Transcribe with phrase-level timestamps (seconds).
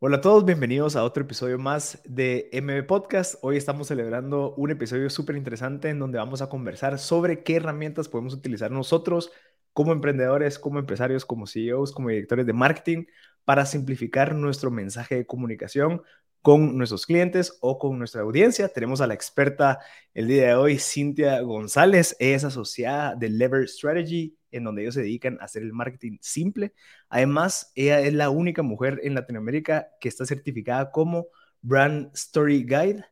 [0.00, 3.34] Hola a todos, bienvenidos a otro episodio más de MB Podcast.
[3.42, 8.08] Hoy estamos celebrando un episodio súper interesante en donde vamos a conversar sobre qué herramientas
[8.08, 9.32] podemos utilizar nosotros
[9.72, 13.06] como emprendedores, como empresarios, como CEOs, como directores de marketing
[13.44, 16.02] para simplificar nuestro mensaje de comunicación
[16.42, 18.68] con nuestros clientes o con nuestra audiencia.
[18.68, 19.80] Tenemos a la experta
[20.14, 22.14] el día de hoy, Cintia González.
[22.20, 26.72] es asociada de Lever Strategy en donde ellos se dedican a hacer el marketing simple.
[27.08, 31.28] Además, ella es la única mujer en Latinoamérica que está certificada como
[31.62, 33.04] Brand Story Guide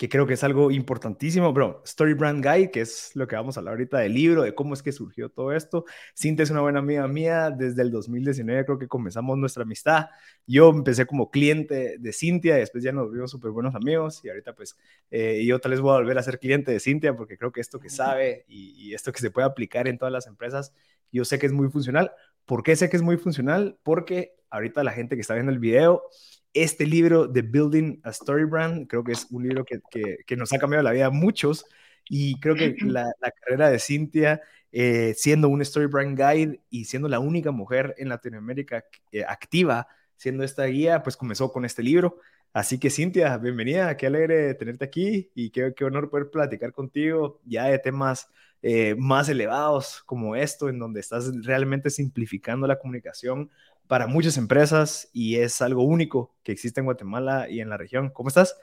[0.00, 1.82] que creo que es algo importantísimo, bro.
[1.84, 4.72] Story Brand Guide, que es lo que vamos a hablar ahorita del libro, de cómo
[4.72, 5.84] es que surgió todo esto.
[6.18, 10.06] Cintia es una buena amiga mía, desde el 2019 creo que comenzamos nuestra amistad.
[10.46, 14.30] Yo empecé como cliente de Cintia, y después ya nos vimos súper buenos amigos, y
[14.30, 14.74] ahorita pues
[15.10, 17.60] eh, yo tal vez voy a volver a ser cliente de Cintia, porque creo que
[17.60, 20.72] esto que sabe y, y esto que se puede aplicar en todas las empresas,
[21.12, 22.10] yo sé que es muy funcional.
[22.46, 23.78] ¿Por qué sé que es muy funcional?
[23.82, 26.04] Porque ahorita la gente que está viendo el video
[26.52, 29.80] este libro de Building a Story Brand, creo que es un libro que,
[30.26, 31.64] que, nos ha cambiado la vida a muchos
[32.08, 37.08] y creo que la, carrera de Cintia, eh, siendo un Story Brand Guide y siendo
[37.08, 42.18] la única mujer en Latinoamérica eh, activa, siendo esta guía, pues comenzó con este libro.
[42.52, 47.40] Así que Cintia, bienvenida, qué alegre tenerte aquí y qué, qué honor poder platicar contigo
[47.44, 48.28] ya de temas
[48.62, 53.50] eh, más elevados como esto, en donde estás realmente simplificando la comunicación
[53.90, 58.10] para muchas empresas y es algo único que existe en Guatemala y en la región.
[58.10, 58.56] ¿Cómo estás?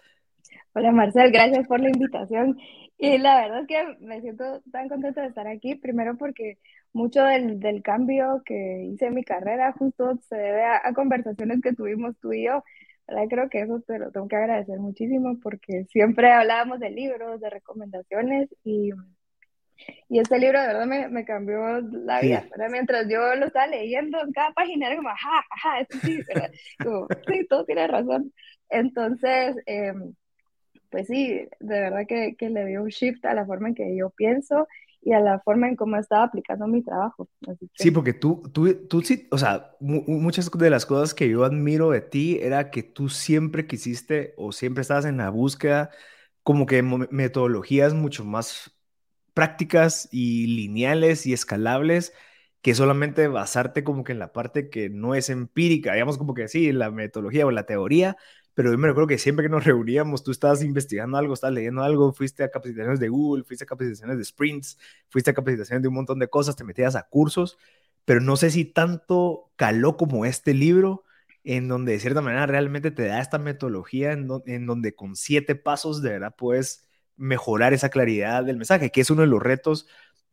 [0.71, 2.57] Hola Marcel, gracias por la invitación.
[2.97, 6.59] Y la verdad es que me siento tan contenta de estar aquí, primero porque
[6.93, 11.59] mucho del, del cambio que hice en mi carrera justo se debe a, a, conversaciones
[11.61, 12.63] que tuvimos tú y yo.
[13.05, 13.25] ¿verdad?
[13.29, 17.49] Creo que eso te lo tengo que agradecer muchísimo porque siempre hablábamos de libros, de
[17.49, 18.91] recomendaciones y
[20.09, 22.47] y este libro de verdad me, me cambió la vida.
[22.69, 26.51] Mientras yo lo estaba leyendo en cada página, era como, ajá, ajá, esto sí, ¿verdad?
[26.83, 28.33] Como, sí, todo tiene razón.
[28.69, 29.93] Entonces, eh,
[30.89, 33.95] pues sí, de verdad que, que, le dio un shift a la forma en que
[33.97, 34.67] yo pienso
[35.01, 37.29] y a la forma en cómo estaba aplicando mi trabajo.
[37.75, 41.91] Sí, porque tú, tú, tú sí, o sea, muchas de las cosas que yo admiro
[41.91, 45.91] de ti era que tú siempre quisiste o siempre estabas en la búsqueda
[46.43, 48.76] como que metodologías mucho más
[49.37, 52.11] prácticas y lineales y escalables
[52.63, 56.47] que solamente basarte como que en la parte que no es empírica, digamos como que
[56.47, 58.17] sí, la metodología o la teoría,
[58.55, 61.83] pero yo me recuerdo que siempre que nos reuníamos, tú estabas investigando algo, estabas leyendo
[61.83, 65.87] algo, fuiste a capacitaciones de Google, fuiste a capacitaciones de sprints, fuiste a capacitaciones de
[65.87, 67.59] un montón de cosas, te metías a cursos,
[68.05, 71.03] pero no sé si tanto caló como este libro,
[71.43, 75.55] en donde de cierta manera realmente te da esta metodología en, en donde con siete
[75.55, 76.86] pasos de verdad puedes
[77.17, 79.87] mejorar esa claridad del mensaje, que es uno de los retos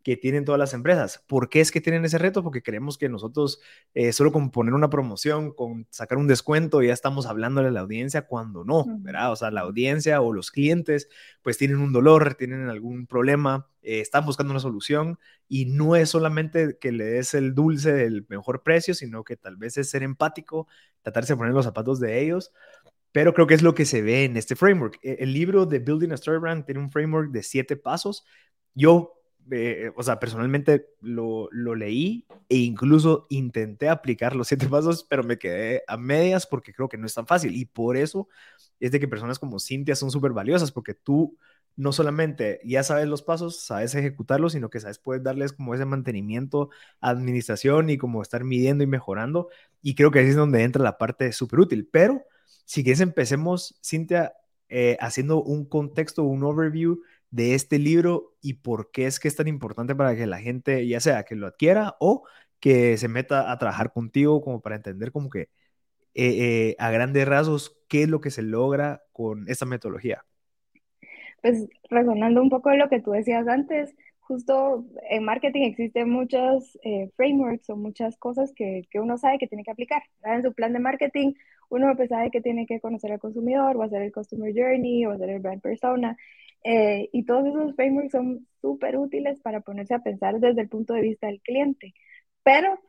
[0.04, 1.24] que tienen todas las empresas.
[1.26, 2.42] ¿Por qué es que tienen ese reto?
[2.42, 3.60] Porque creemos que nosotros
[3.94, 7.80] eh, solo con poner una promoción, con sacar un descuento, ya estamos hablándole a la
[7.80, 9.32] audiencia cuando no, ¿verdad?
[9.32, 11.08] O sea, la audiencia o los clientes
[11.40, 15.18] pues tienen un dolor, tienen algún problema, eh, están buscando una solución
[15.48, 19.56] y no es solamente que le des el dulce del mejor precio, sino que tal
[19.56, 20.68] vez es ser empático,
[21.00, 22.52] tratarse de poner los zapatos de ellos
[23.14, 24.98] pero creo que es lo que se ve en este framework.
[25.00, 28.24] E, el libro de Building a Story Brand tiene un framework de siete pasos.
[28.74, 35.06] Yo, eh, o sea, personalmente lo, lo, leí e incluso intenté aplicar los siete pasos,
[35.08, 37.54] pero me quedé a medias porque creo que no es tan fácil.
[37.54, 38.28] Y por eso
[38.80, 41.38] es de que personas como Cintia son súper valiosas, porque tú
[41.76, 45.84] no solamente ya sabes los pasos, sabes ejecutarlos, sino que sabes, puedes darles como ese
[45.84, 46.70] mantenimiento,
[47.00, 49.50] administración y como estar midiendo y mejorando.
[49.82, 51.88] Y creo que ahí es donde entra la parte súper útil.
[51.92, 52.24] Pero
[52.64, 54.32] si quieres, empecemos, Cintia,
[54.68, 57.00] eh, haciendo un contexto, un overview
[57.30, 60.86] de este libro y por qué es que es tan importante para que la gente,
[60.86, 62.24] ya sea que lo adquiera o
[62.60, 65.48] que se meta a trabajar contigo, como para entender como que eh,
[66.14, 70.24] eh, a grandes rasgos qué es lo que se logra con esta metodología.
[71.42, 76.78] Pues resonando un poco de lo que tú decías antes, justo en marketing existen muchos
[77.16, 80.02] frameworks o muchas cosas que, que, uno sabe que tiene que aplicar.
[80.22, 81.34] En su plan de marketing
[81.74, 85.12] uno pues sabe que tiene que conocer al consumidor, o hacer el customer journey, o
[85.12, 86.16] hacer el brand persona,
[86.64, 90.94] eh, y todos esos frameworks son súper útiles para ponerse a pensar desde el punto
[90.94, 91.94] de vista del cliente.
[92.42, 92.80] Pero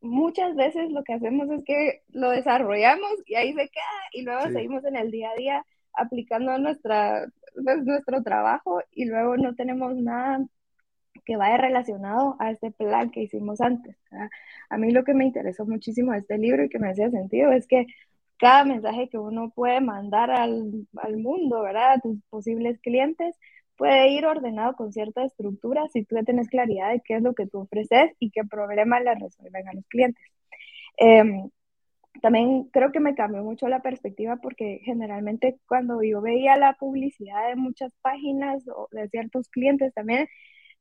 [0.00, 4.50] muchas veces lo que hacemos es que lo desarrollamos y ahí se queda y luego
[4.50, 7.26] seguimos en el día a día aplicando nuestra,
[7.62, 10.44] pues, nuestro trabajo y luego no tenemos nada
[11.24, 13.96] que vaya relacionado a este plan que hicimos antes.
[14.68, 17.50] A mí lo que me interesó muchísimo de este libro y que me hacía sentido
[17.52, 17.86] es que
[18.38, 21.94] cada mensaje que uno puede mandar al, al mundo, ¿verdad?
[21.94, 23.36] A tus posibles clientes,
[23.76, 27.34] puede ir ordenado con cierta estructura si tú ya tienes claridad de qué es lo
[27.34, 30.22] que tú ofreces y qué problema le resuelven a los clientes.
[30.96, 31.50] Em,
[32.22, 37.48] también creo que me cambió mucho la perspectiva porque generalmente cuando yo veía la publicidad
[37.48, 40.28] de muchas páginas o de ciertos clientes también,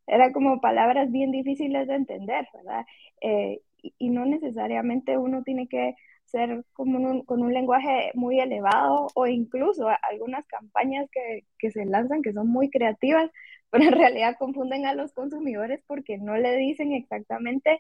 [0.08, 2.86] era como palabras bien difíciles de entender, ¿verdad?
[3.22, 3.62] Eh,
[4.00, 5.96] y, no necesariamente uno tiene que
[6.34, 12.24] ser como con un lenguaje muy elevado o incluso algunas campañas que, que se lanzan
[12.24, 13.32] que son muy creativas,
[13.70, 17.80] pero en realidad confunden a los consumidores porque no le dicen exactamente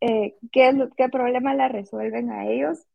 [0.00, 2.86] eh, qué, qué problema la resuelven a ellos.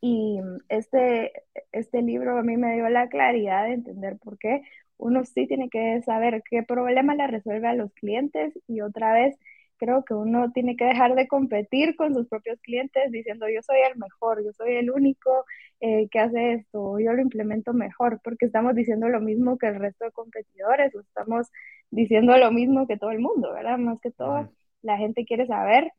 [0.00, 1.32] Y este,
[1.72, 4.62] este libro a mí me dio la claridad de entender por qué
[4.96, 9.38] uno sí tiene que saber qué problema le resuelve a los clientes y otra vez
[9.78, 13.78] creo que uno tiene que dejar de competir con sus propios clientes diciendo yo soy
[13.90, 15.44] el mejor, yo soy el único
[15.80, 19.76] eh, que hace esto, yo lo implemento mejor, porque estamos diciendo lo mismo que el
[19.76, 21.48] resto de competidores o estamos
[21.90, 23.78] diciendo lo mismo que todo el mundo, ¿verdad?
[23.78, 24.50] Más que todo,
[24.82, 25.92] la gente quiere saber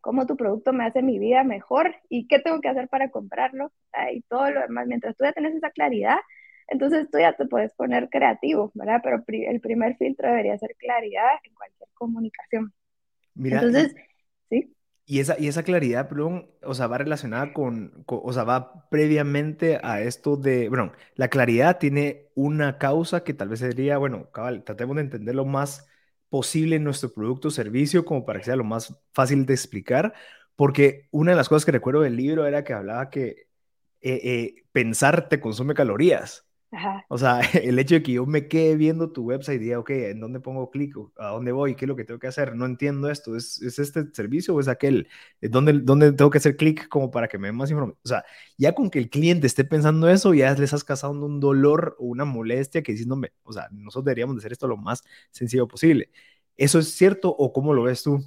[0.00, 3.72] cómo tu producto me hace mi vida mejor y qué tengo que hacer para comprarlo
[4.12, 4.86] y todo lo demás.
[4.86, 6.18] Mientras tú ya tienes esa claridad,
[6.68, 9.00] entonces tú ya te puedes poner creativo, ¿verdad?
[9.02, 12.72] Pero el primer filtro debería ser claridad en cualquier comunicación.
[13.38, 13.94] Mira, Entonces,
[14.50, 14.74] sí.
[15.06, 19.80] Y esa, y esa claridad, perdón, o sea, va relacionada con, o sea, va previamente
[19.82, 24.64] a esto de, bueno, la claridad tiene una causa que tal vez sería, bueno, cabal,
[24.64, 25.88] tratemos de entender lo más
[26.28, 30.12] posible en nuestro producto o servicio como para que sea lo más fácil de explicar,
[30.56, 33.48] porque una de las cosas que recuerdo del libro era que hablaba que
[34.02, 36.47] eh, eh, pensar te consume calorías.
[37.08, 39.90] O sea, el hecho de que yo me quede viendo tu website y diga, ok,
[39.90, 40.94] ¿en dónde pongo clic?
[41.16, 41.74] ¿A dónde voy?
[41.74, 42.54] ¿Qué es lo que tengo que hacer?
[42.54, 43.36] No entiendo esto.
[43.36, 45.08] ¿Es, es este servicio o es aquel?
[45.40, 47.98] ¿Dónde, ¿Dónde tengo que hacer clic como para que me den más información?
[48.04, 48.24] O sea,
[48.58, 52.06] ya con que el cliente esté pensando eso, ya les has causado un dolor o
[52.06, 56.10] una molestia que diciéndome, o sea, nosotros deberíamos de hacer esto lo más sencillo posible.
[56.56, 58.22] ¿Eso es cierto o cómo lo ves tú?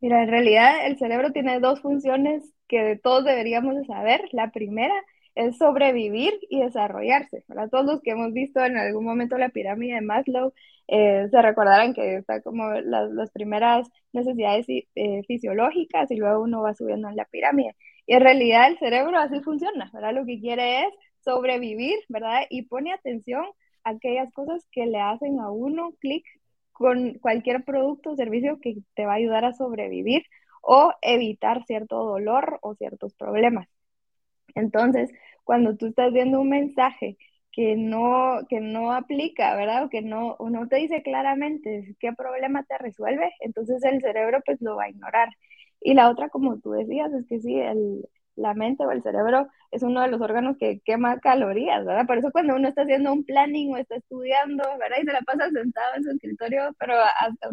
[0.00, 4.20] Mira, en realidad el cerebro tiene dos funciones que todos deberíamos de saber.
[4.32, 4.94] La primera
[5.38, 7.44] es sobrevivir y desarrollarse.
[7.46, 10.52] Para Todos los que hemos visto en algún momento la pirámide de Maslow
[10.88, 16.74] eh, se recordarán que está como las, primeras necesidades eh, fisiológicas y luego uno va
[16.74, 17.76] subiendo en la pirámide.
[18.06, 20.12] Y en realidad el cerebro así funciona, ¿verdad?
[20.14, 22.42] Lo que quiere es sobrevivir, ¿verdad?
[22.50, 23.44] Y pone atención
[23.84, 26.24] a aquellas cosas que le hacen a uno clic
[26.72, 30.24] con cualquier producto o servicio que te va a ayudar a sobrevivir
[30.62, 33.68] o evitar cierto dolor o ciertos problemas.
[34.54, 35.10] Entonces,
[35.48, 37.16] cuando tú estás viendo un mensaje
[37.52, 39.84] que no, que no aplica, ¿verdad?
[39.86, 44.60] O que no, no te dice claramente qué problema te resuelve, entonces el cerebro pues
[44.60, 45.30] lo va a ignorar.
[45.80, 48.06] Y la otra, como tú decías, es que sí, el,
[48.36, 52.06] la mente o el cerebro es uno de los órganos que quema calorías, ¿verdad?
[52.06, 54.98] Por eso cuando uno está haciendo un planning o está estudiando, ¿verdad?
[55.02, 56.94] Y se la pasa sentado en su escritorio, pero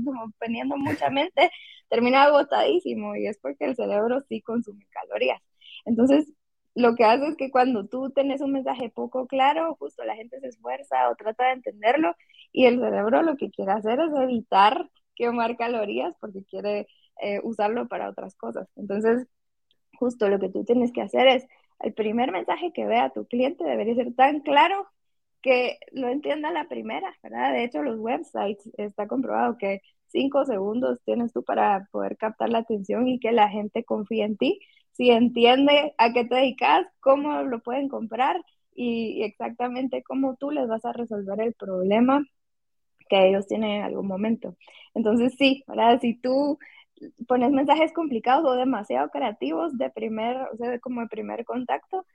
[0.04, 1.50] como teniendo mucha mente,
[1.90, 5.42] termina agotadísimo y es porque el cerebro sí consume calorías.
[5.86, 6.34] Entonces,
[6.76, 10.40] lo que hace es que cuando tú tienes un mensaje poco claro, justo la gente
[10.42, 12.16] se esfuerza o trata de entenderlo
[12.52, 16.88] y el cerebro lo que quiere hacer es evitar quemar calorías porque quiere
[17.22, 18.68] eh, usarlo para otras cosas.
[18.76, 19.28] Entonces,
[19.98, 21.48] justo lo que tú tienes que hacer es,
[21.80, 24.88] el primer mensaje que vea tu cliente debería ser tan claro
[25.42, 27.54] que lo entienda la primera, ¿verdad?
[27.54, 32.60] De hecho, los websites está comprobado que cinco segundos tienes tú para poder captar la
[32.60, 34.60] atención y que la gente confíe en ti
[34.96, 38.42] si entiende a qué te dedicas, cómo lo pueden comprar
[38.74, 42.26] y, exactamente cómo tú les vas a resolver el problema
[43.10, 44.56] que ellos tienen en algún momento.
[44.94, 46.00] Entonces, sí, ¿verdad?
[46.02, 46.58] Si tú
[47.28, 52.06] pones mensajes complicados o demasiado creativos de primer, o sea, como de primer contacto,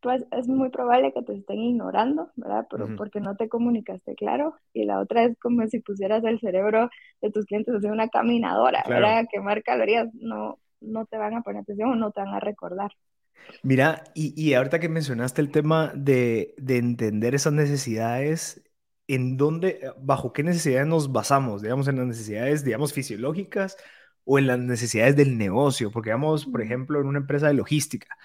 [0.00, 2.66] pues es muy probable que te estén ignorando, ¿verdad?
[2.96, 4.54] Porque no te comunicaste claro.
[4.74, 6.90] Y la otra es como si pusieras el cerebro
[7.22, 9.24] de tus clientes en una caminadora, ¿verdad?
[9.30, 10.12] Quemar calorías.
[10.12, 12.92] No, no te van a poner atención o no te van a recordar.
[13.62, 18.62] Mira, y, ahorita que mencionaste el tema de, entender esas necesidades,
[19.06, 21.62] ¿en dónde, bajo qué necesidades nos basamos?
[21.62, 23.76] Digamos, en las necesidades, digamos, fisiológicas
[24.24, 28.16] o en las necesidades del negocio, porque digamos, por ejemplo, en una empresa de logística,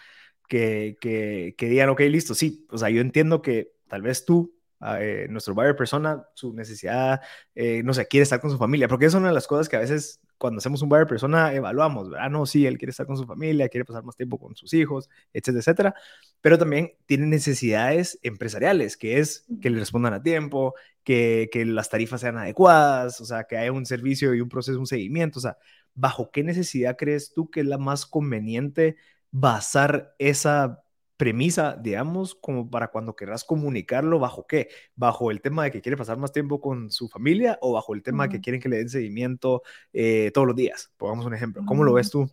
[0.47, 4.58] que, que, que digan, ok, listo, sí, o sea, yo entiendo que tal vez tú
[4.99, 7.21] eh, nuestro buyer persona, su necesidad,
[7.55, 9.75] eh, no sé, quiere estar con su familia, porque es una de las cosas que
[9.75, 12.29] a veces cuando hacemos un buyer persona evaluamos, ¿verdad?
[12.29, 15.09] No, sí, él quiere estar con su familia, quiere pasar más tiempo con sus hijos,
[15.33, 15.95] etcétera, etcétera,
[16.41, 21.89] pero también tiene necesidades empresariales, que es que le respondan a tiempo, que, que las
[21.89, 25.41] tarifas sean adecuadas, o sea, que haya un servicio y un proceso, un seguimiento, o
[25.41, 25.57] sea,
[25.93, 28.95] ¿bajo qué necesidad crees tú que es la más conveniente
[29.31, 30.83] basar esa
[31.19, 34.69] premisa, digamos, como para cuando querrás comunicarlo, ¿bajo qué?
[34.95, 38.01] ¿Bajo el tema de que quiere pasar más tiempo con su familia o bajo el
[38.01, 39.61] tema de que quieren que le den seguimiento
[39.91, 40.93] eh, todos los días?
[40.95, 41.61] Pongamos un ejemplo.
[41.65, 42.31] ¿Cómo lo ves tú?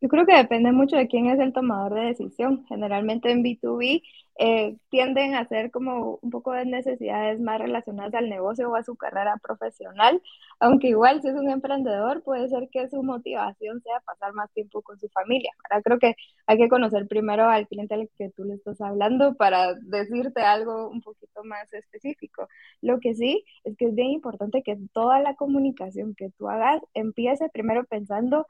[0.00, 2.64] Yo creo que depende mucho de quién es el tomador de decisión.
[2.68, 4.02] Generalmente en B2B
[4.38, 8.82] eh, tienden a ser como un poco de necesidades más relacionadas al negocio o a
[8.82, 10.20] su carrera profesional,
[10.60, 14.82] aunque igual si es un emprendedor puede ser que su motivación sea pasar más tiempo
[14.82, 15.50] con su familia.
[15.70, 16.16] Ahora creo que
[16.46, 20.88] hay que conocer primero al cliente al que tú le estás hablando para decirte algo
[20.90, 22.48] un poquito más específico.
[22.82, 26.82] Lo que sí es que es bien importante que toda la comunicación que tú hagas
[26.94, 28.46] empiece primero pensando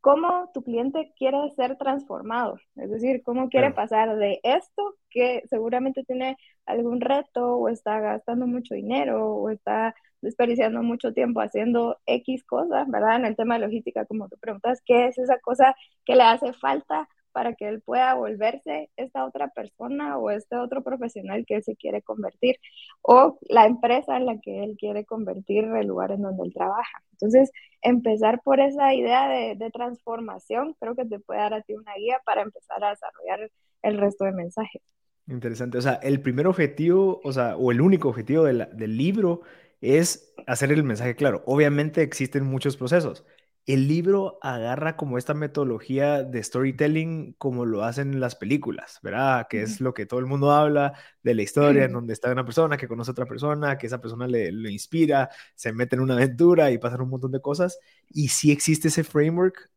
[0.00, 6.04] cómo tu cliente quiere ser transformado, es decir, cómo quiere pasar de esto que seguramente
[6.04, 6.36] tiene
[6.66, 12.88] algún reto o está gastando mucho dinero o está desperdiciando mucho tiempo haciendo X cosas,
[12.88, 13.16] ¿verdad?
[13.16, 15.74] En el tema de logística, como tú preguntas, ¿qué es esa cosa
[16.04, 20.82] que le hace falta para que él pueda volverse esta otra persona o este otro
[20.82, 22.56] profesional que él se quiere convertir
[23.02, 27.02] o la empresa en la que él quiere convertir el lugar en donde él trabaja.
[27.12, 27.50] Entonces,
[27.82, 31.94] empezar por esa idea de, de transformación creo que te puede dar a ti una
[31.94, 33.50] guía para empezar a desarrollar
[33.82, 34.82] el resto de mensajes.
[35.28, 35.78] Interesante.
[35.78, 39.42] O sea, el primer objetivo, o sea, o el único objetivo del libro
[39.80, 41.42] es hacer el mensaje claro.
[41.46, 43.24] Obviamente existen muchos procesos
[43.68, 49.46] el libro agarra como esta metodología de storytelling como lo hacen las películas, ¿verdad?
[49.46, 52.46] Que es lo que todo el mundo habla de la historia, en donde está una
[52.46, 56.14] persona que conoce a otra persona, que esa persona le, inspira, se mete en una
[56.14, 57.78] aventura y pasan un montón de cosas.
[58.08, 59.70] Y sí existe ese framework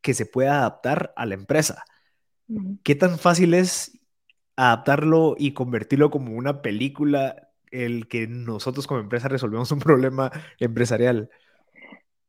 [0.00, 1.84] que se puede adaptar a la empresa.
[2.84, 3.98] ¿Qué tan fácil es
[4.54, 11.30] adaptarlo y convertirlo como una película el que nosotros como empresa resolvemos un problema empresarial?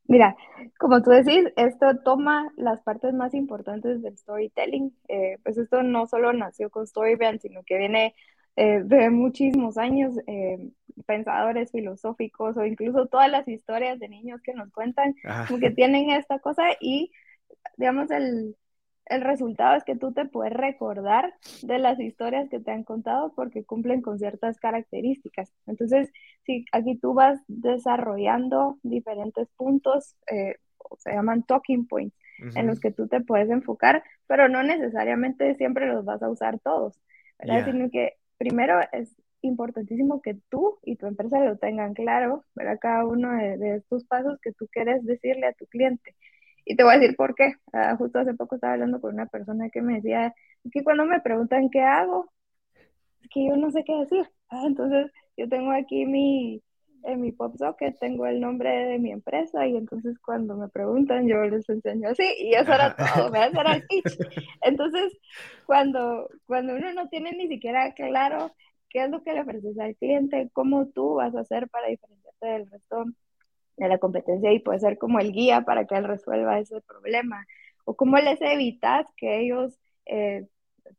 [0.10, 0.36] Mira,
[0.80, 4.92] como tú decís, esto toma las partes más importantes del storytelling.
[5.08, 8.16] Eh, pues esto no solo nació con Storybrand, sino que viene
[8.56, 10.58] eh, de muchísimos años, eh,
[11.06, 15.14] pensadores filosóficos o incluso todas las historias de niños que nos cuentan,
[15.48, 17.12] como que tienen esta cosa y,
[17.78, 18.56] digamos, el,
[19.10, 23.34] el resultado es que tú te puedes recordar de las historias que te han contado
[23.36, 25.52] porque cumplen con ciertas características.
[25.66, 26.12] Entonces,
[26.46, 30.56] si aquí tú vas desarrollando diferentes puntos, eh,
[30.98, 32.16] se llaman talking points,
[32.56, 36.60] en los que tú te puedes enfocar, pero no necesariamente siempre los vas a usar
[36.60, 36.98] todos,
[37.38, 37.66] ¿verdad?
[37.66, 42.78] Sino que primero es importantísimo que tú y tu empresa lo tengan claro, ¿verdad?
[42.80, 46.16] Cada uno de, de estos pasos que tú quieres decirle a tu cliente.
[46.70, 47.56] Y te voy a decir por qué.
[47.74, 50.36] Ah, justo hace poco estaba hablando con una persona que me decía,
[50.72, 52.32] que cuando me preguntan qué hago,
[53.24, 54.30] es que yo no sé qué decir.
[54.50, 56.62] Ah, entonces yo tengo aquí mi,
[57.06, 61.28] en mi pop socket, tengo el nombre de mi empresa y entonces cuando me preguntan
[61.28, 64.20] yo les enseño así y eso era todo, me era el pitch.
[64.62, 65.18] Entonces,
[65.66, 68.52] cuando, cuando uno no tiene ni siquiera claro
[68.90, 72.46] qué es lo que le ofreces al cliente, cómo tú vas a hacer para diferenciarte
[72.46, 73.06] del resto
[73.86, 77.46] de la competencia y puede ser como el guía para que él resuelva ese problema.
[77.86, 80.46] O cómo les evitas que ellos eh,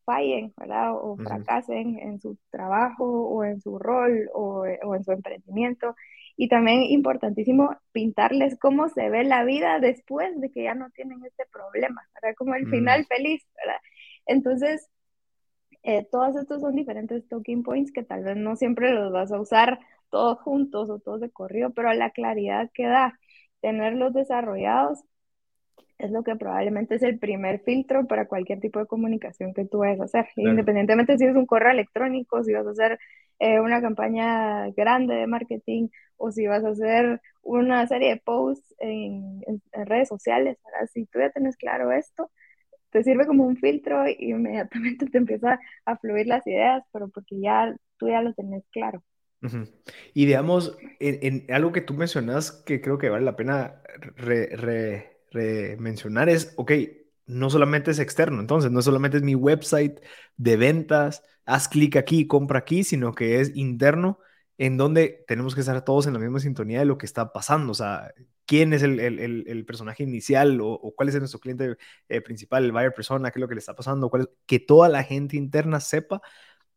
[0.05, 0.95] fallen, ¿verdad?
[0.95, 5.95] O fracasen en su trabajo o en su rol o, o, en su emprendimiento.
[6.37, 11.23] Y también importantísimo pintarles cómo se ve la vida después de que ya no tienen
[11.25, 12.35] este problema, ¿verdad?
[12.37, 13.81] Como el final feliz, ¿verdad?
[14.27, 14.89] Entonces,
[15.83, 19.41] eh, todos estos son diferentes talking points que tal vez no siempre los vas a
[19.41, 23.19] usar todos juntos o todos de corrido, pero la claridad que da
[23.61, 25.05] tenerlos desarrollados
[25.99, 29.79] es lo que probablemente es el primer filtro para cualquier tipo de comunicación que tú
[29.79, 30.27] vayas a hacer.
[30.37, 32.99] Independientemente si es un correo electrónico, si vas a hacer
[33.39, 38.75] eh, una campaña grande de marketing o si vas a hacer una serie de posts
[38.79, 40.59] en, redes sociales.
[40.93, 42.31] Si tú ya tienes claro esto,
[42.91, 47.41] te sirve como un filtro y inmediatamente te empieza a fluir las ideas, pero porque
[47.41, 49.03] ya tú ya lo tenés claro.
[50.13, 53.83] Y digamos, en, algo que tú mencionas que creo que vale la pena
[54.17, 55.17] re,
[55.79, 56.73] mencionar es, ok,
[57.27, 60.01] no solamente es externo, entonces no solamente es mi website
[60.37, 64.19] de ventas, haz clic aquí, compra aquí, sino que es interno
[64.59, 67.73] en donde tenemos que estar todos en la misma sintonía de lo que está pasando,
[67.73, 68.13] o sea,
[68.51, 71.77] quién es el, el, el personaje inicial o, cuál es nuestro cliente
[72.09, 74.11] eh, principal, el buyer persona, qué es lo que le está pasando,
[74.45, 76.21] que toda la gente interna sepa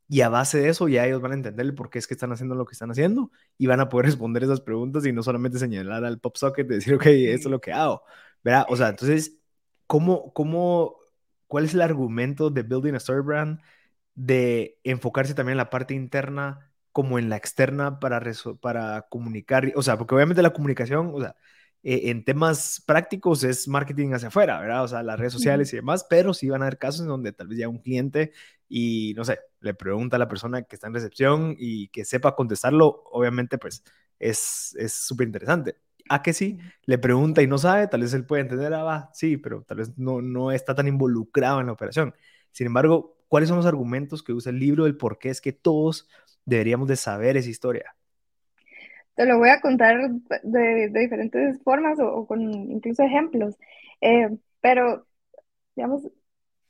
[0.08, 2.14] y a base de eso ya ellos van a entender el por qué es que
[2.14, 5.22] están haciendo lo que están haciendo y van a poder responder esas preguntas y no
[5.22, 8.02] solamente señalar al pop socket y decir, ok, esto es lo que hago,
[8.42, 8.66] ¿verdad?
[8.68, 9.38] O sea, entonces,
[9.86, 10.96] ¿cómo, cómo,
[11.46, 13.60] cuál es el argumento de Building a Story Brand
[14.14, 18.22] de enfocarse también en la parte interna como en la externa para,
[18.60, 19.72] para comunicar?
[19.76, 21.36] O sea, porque obviamente la comunicación, o sea,
[21.84, 24.82] eh, en temas prácticos es marketing hacia afuera, ¿verdad?
[24.84, 27.32] O sea, las redes sociales y demás, pero sí van a haber casos en donde
[27.32, 28.32] tal vez ya un cliente
[28.68, 32.34] y, no sé, le pregunta a la persona que está en recepción y que sepa
[32.34, 33.84] contestarlo, obviamente, pues
[34.18, 35.76] es súper interesante.
[36.08, 36.58] ¿a que sí?
[36.86, 39.78] Le pregunta y no sabe, tal vez él puede entender, ah, va, sí, pero tal
[39.78, 42.14] vez no, no está tan involucrado en la operación.
[42.52, 45.52] Sin embargo, ¿cuáles son los argumentos que usa el libro del por qué es que
[45.52, 46.08] todos
[46.44, 47.96] deberíamos de saber esa historia?
[49.14, 49.96] Te lo voy a contar
[50.42, 53.56] de, diferentes formas o, con incluso ejemplos,
[54.00, 54.28] eh,
[54.60, 55.06] pero
[55.76, 56.02] digamos,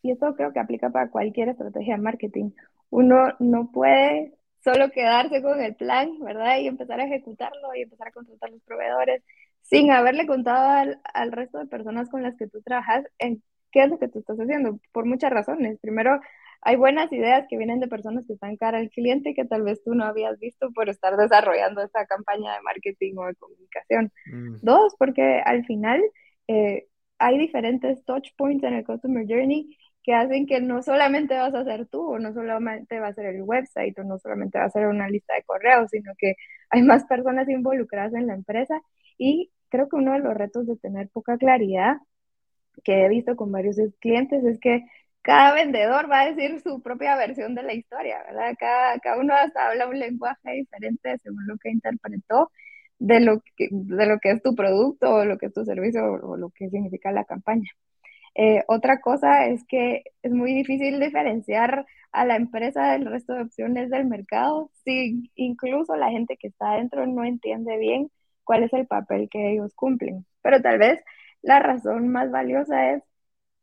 [0.03, 2.51] y esto creo que aplica para cualquier estrategia de marketing,
[2.91, 6.59] uno no puede solo quedarse con el plan, ¿verdad?
[6.59, 9.23] Y empezar a ejecutarlo y empezar a contratar los proveedores
[9.63, 13.05] sin haberle contado al, al, resto de personas con las que tú trabajas
[13.75, 15.81] qué es lo que tú estás haciendo, por muchas razones.
[15.81, 16.21] Primero,
[16.63, 19.83] hay buenas ideas que vienen de personas que están cara al cliente que tal vez
[19.83, 24.13] tú no habías visto por estar desarrollando esta campaña de marketing o de comunicación.
[24.27, 24.59] Mm.
[24.63, 26.01] Dos, porque al final
[26.47, 26.87] eh,
[27.19, 31.61] hay diferentes touch points en el customer journey que hacen que no solamente vas a
[31.61, 34.71] hacer tú, o no solamente va a ser el website, o no solamente va a
[34.71, 36.37] ser una lista de correos, sino que
[36.71, 38.81] hay más personas involucradas en la empresa.
[39.19, 41.97] Y creo que uno de los retos de tener poca claridad
[42.83, 44.85] que he visto con varios clientes es que
[45.23, 48.55] cada vendedor va a decir su propia versión de la historia, ¿verdad?
[48.59, 52.51] Cada, cada uno hasta habla un lenguaje diferente según lo que interpretó
[52.99, 56.05] de lo que, de lo que es tu producto o lo que es tu servicio
[56.05, 57.71] o, lo que significa la campaña.
[58.35, 63.43] Eh, otra cosa es que es muy difícil diferenciar a la empresa del resto de
[63.43, 68.11] opciones del mercado si incluso la gente que está adentro no entiende bien
[68.45, 70.27] cuál es el papel que ellos cumplen.
[70.43, 71.01] Pero tal vez
[71.45, 73.03] la razón más valiosa es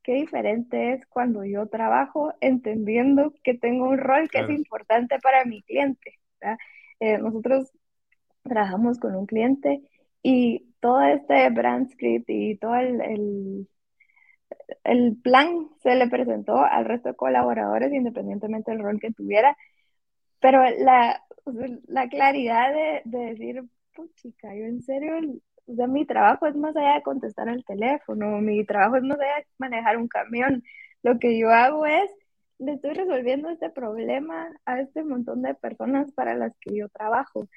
[0.04, 5.46] qué diferente es cuando yo trabajo entendiendo que tengo un rol que es importante para
[5.46, 6.20] mi cliente.
[7.00, 7.72] Eh, nosotros
[8.44, 9.82] trabajamos con un cliente
[10.22, 13.68] y todo este brand script y todo el,
[14.84, 19.58] el, plan se le presentó al resto de colaboradores independientemente del rol que tuviera,
[20.40, 21.24] pero la,
[21.88, 23.64] la claridad de, de decir,
[24.16, 28.42] chica, yo en serio o sea, mi trabajo es más allá de contestar el teléfono,
[28.42, 30.64] mi trabajo es más allá de manejar un camión.
[31.04, 32.12] Lo que yo hago es,
[32.60, 37.48] le estoy resolviendo este problema a este montón de personas para las que yo trabajo.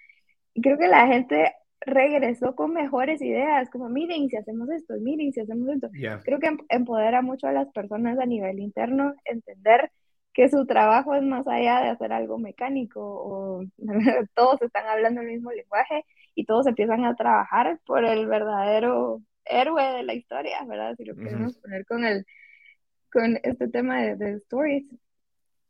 [0.55, 5.33] Y creo que la gente regresó con mejores ideas, como miren si hacemos esto, miren
[5.33, 5.91] si hacemos esto.
[6.25, 9.91] Creo que empodera mucho a las personas a nivel interno entender
[10.33, 13.65] que su trabajo es más allá de hacer algo mecánico o
[14.35, 19.83] todos están hablando el mismo lenguaje y todos empiezan a trabajar por el verdadero héroe
[19.93, 20.95] de la historia, ¿verdad?
[20.97, 22.27] Si lo queremos poner con el
[23.13, 24.85] con este tema de, stories,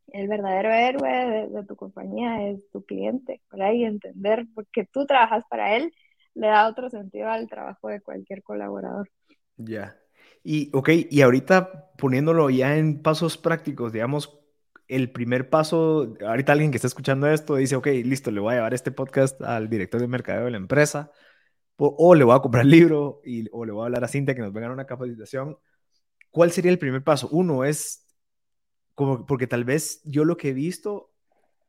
[0.08, 3.72] el verdadero héroe de, tu compañía es tu cliente, ¿verdad?
[3.72, 5.92] Y entender porque tú trabajas para él
[6.34, 9.10] le da otro sentido al trabajo de cualquier colaborador.
[9.56, 9.96] Ya.
[10.42, 14.43] Y, ok, y ahorita poniéndolo ya en pasos prácticos, digamos,
[14.88, 18.56] el primer paso, ahorita alguien que está escuchando esto dice, ok, listo, le voy a
[18.56, 21.10] llevar este podcast al director de mercadeo de la empresa,
[21.76, 24.34] o, le voy a comprar el libro, y, o le voy a hablar a Cintia
[24.34, 25.58] que nos venga a una capacitación.
[26.30, 27.28] ¿Cuál sería el primer paso?
[27.32, 28.06] Uno es,
[28.94, 31.12] como, porque tal vez yo lo que he visto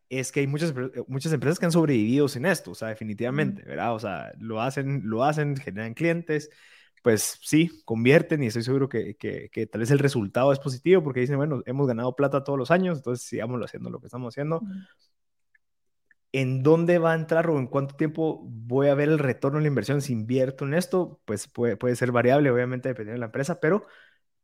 [0.09, 0.73] es que hay muchas,
[1.07, 3.95] muchas empresas que han sobrevivido sin esto, o sea, definitivamente, ¿verdad?
[3.95, 6.49] O sea, lo hacen, lo hacen, generan clientes,
[7.05, 11.19] pues sí, convierten y estoy seguro que, que, tal vez el resultado es positivo porque
[11.19, 14.63] dicen, bueno, hemos ganado plata todos los años, entonces sigámoslo haciendo lo que estamos haciendo.
[16.31, 19.65] ¿En dónde va a entrar o en cuánto tiempo voy a ver el retorno de
[19.65, 21.21] la inversión si invierto en esto?
[21.25, 23.85] Pues puede, puede ser variable, obviamente, dependiendo de la empresa, pero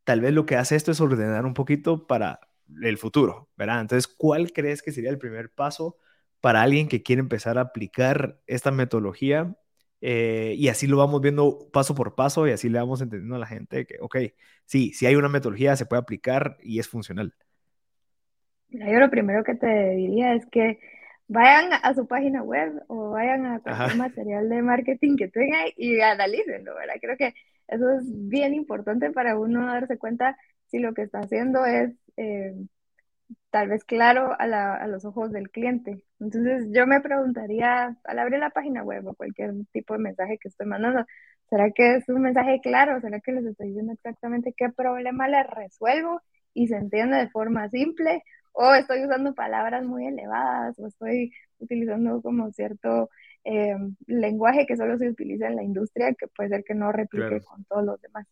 [0.04, 2.38] tal vez lo que hace esto es ordenar un poquito para
[2.80, 3.80] el futuro, ¿verdad?
[3.80, 5.98] Entonces, ¿cuál crees que sería el primer paso
[6.40, 9.56] para alguien que quiere empezar a aplicar esta metodología
[10.04, 13.38] eh, y así lo vamos viendo paso por paso y así le vamos entendiendo a
[13.38, 14.16] la gente que, ok,
[14.66, 17.32] sí, si hay una metodología, se puede aplicar y es funcional.
[18.68, 20.80] yo lo primero que te diría es que
[21.28, 26.00] vayan a su página web o vayan a cualquier material de marketing que tengan y
[26.00, 26.94] analícenlo, ¿verdad?
[27.00, 27.34] Creo que
[27.68, 30.36] eso es bien importante para uno darse cuenta
[30.66, 32.54] si lo que está haciendo es eh,
[33.50, 36.02] tal vez claro a, los ojos del cliente.
[36.22, 40.48] Entonces yo me preguntaría, al abrir la página web o cualquier tipo de mensaje que
[40.48, 41.04] estoy mandando,
[41.50, 43.00] ¿será que es un mensaje claro?
[43.00, 46.20] ¿Será que les estoy diciendo exactamente qué problema les resuelvo
[46.54, 48.22] y se entiende de forma simple?
[48.52, 50.78] ¿O estoy usando palabras muy elevadas?
[50.78, 53.10] ¿O estoy utilizando como cierto
[53.44, 53.74] eh,
[54.06, 57.64] lenguaje que solo se utiliza en la industria que puede ser que no replique con
[57.64, 58.28] todos los demás?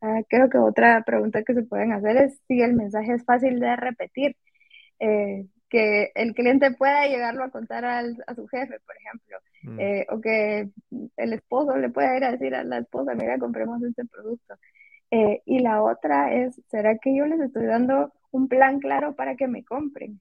[0.00, 3.60] Ah, creo que otra pregunta que se pueden hacer es si el mensaje es fácil
[3.60, 4.36] de repetir
[5.00, 9.80] eh, que el cliente pueda llegarlo a contar al, a su jefe, por ejemplo, mm.
[9.80, 10.68] eh, o que
[11.16, 14.54] el esposo le pueda ir a decir a la esposa, mira, compremos este producto.
[15.10, 19.34] Eh, y la otra es, ¿será que yo les estoy dando un plan claro para
[19.34, 20.20] que me compren?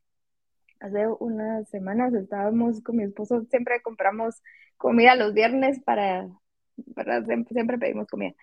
[0.79, 4.41] Hace unas semanas estábamos con mi esposo, siempre compramos
[4.77, 6.29] comida los viernes para
[6.77, 7.25] ¿verdad?
[7.25, 8.33] Siempre, pedimos comida.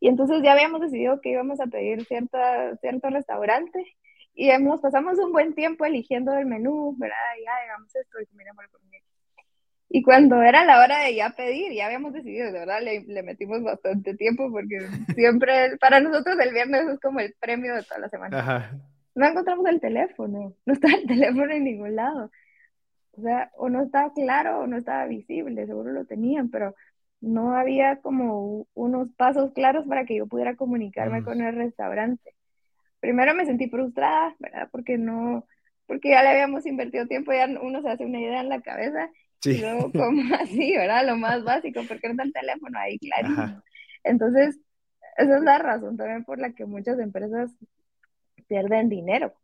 [0.00, 3.84] Y entonces ya habíamos decidido que íbamos a pedir cierta, cierto restaurante
[4.36, 7.16] y nos pasamos un buen tiempo eligiendo el menú, ¿verdad?
[7.44, 8.98] Ya digamos esto y combinamos comida.
[9.88, 13.22] Y cuando era la hora de ya pedir, ya habíamos decidido, de verdad, le, le,
[13.22, 14.78] metimos bastante tiempo porque
[15.14, 18.38] siempre, para nosotros el viernes es como el premio de toda la semana.
[18.38, 18.70] Ajá.
[19.14, 22.30] No encontramos el teléfono, no está el teléfono en ningún lado.
[23.12, 26.74] O sea, o no estaba claro o no estaba visible, seguro lo tenían, pero
[27.22, 31.24] no había como unos pasos claros para que yo pudiera comunicarme mm.
[31.24, 32.35] con el restaurante.
[33.00, 34.68] Primero me sentí frustrada, ¿verdad?
[34.72, 35.46] Porque no,
[35.86, 39.10] porque ya le habíamos invertido tiempo, ya uno se hace una idea en la cabeza
[39.40, 39.60] Sí.
[39.92, 41.06] como así, ¿verdad?
[41.06, 43.62] Lo más básico, porque no está el teléfono ahí, clarísimo.
[44.04, 44.58] Entonces,
[45.16, 47.50] esa es la razón también por la que muchas empresas
[48.48, 49.34] pierden dinero.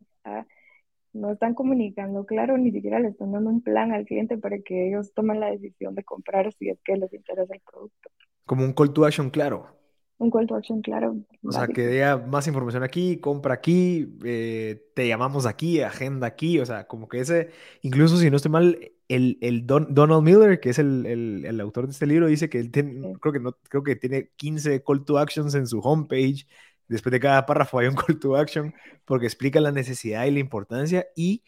[1.13, 4.87] No están comunicando claro, ni siquiera le están dando un plan al cliente para que
[4.87, 8.09] ellos tomen la decisión de comprar si es que les interesa el producto.
[8.45, 9.77] Como un call to action claro
[10.17, 11.17] un call to action, claro.
[11.43, 16.59] O sea, que dé más información aquí, compra aquí, eh, te llamamos aquí, agenda aquí,
[16.59, 17.49] o sea, como que ese,
[17.81, 21.05] incluso si no estoy mal, el, el Donald Miller, que es el,
[21.45, 24.29] el, autor de este libro, dice que él tiene, creo, que no, creo que tiene
[24.35, 26.47] 15 call to actions en su homepage,
[26.87, 28.73] después de cada párrafo hay un call to action,
[29.05, 31.43] porque explica la necesidad y la importancia y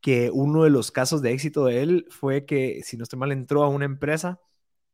[0.00, 3.32] que uno de los casos de éxito de él fue que, si no estoy mal,
[3.32, 4.40] entró a una empresa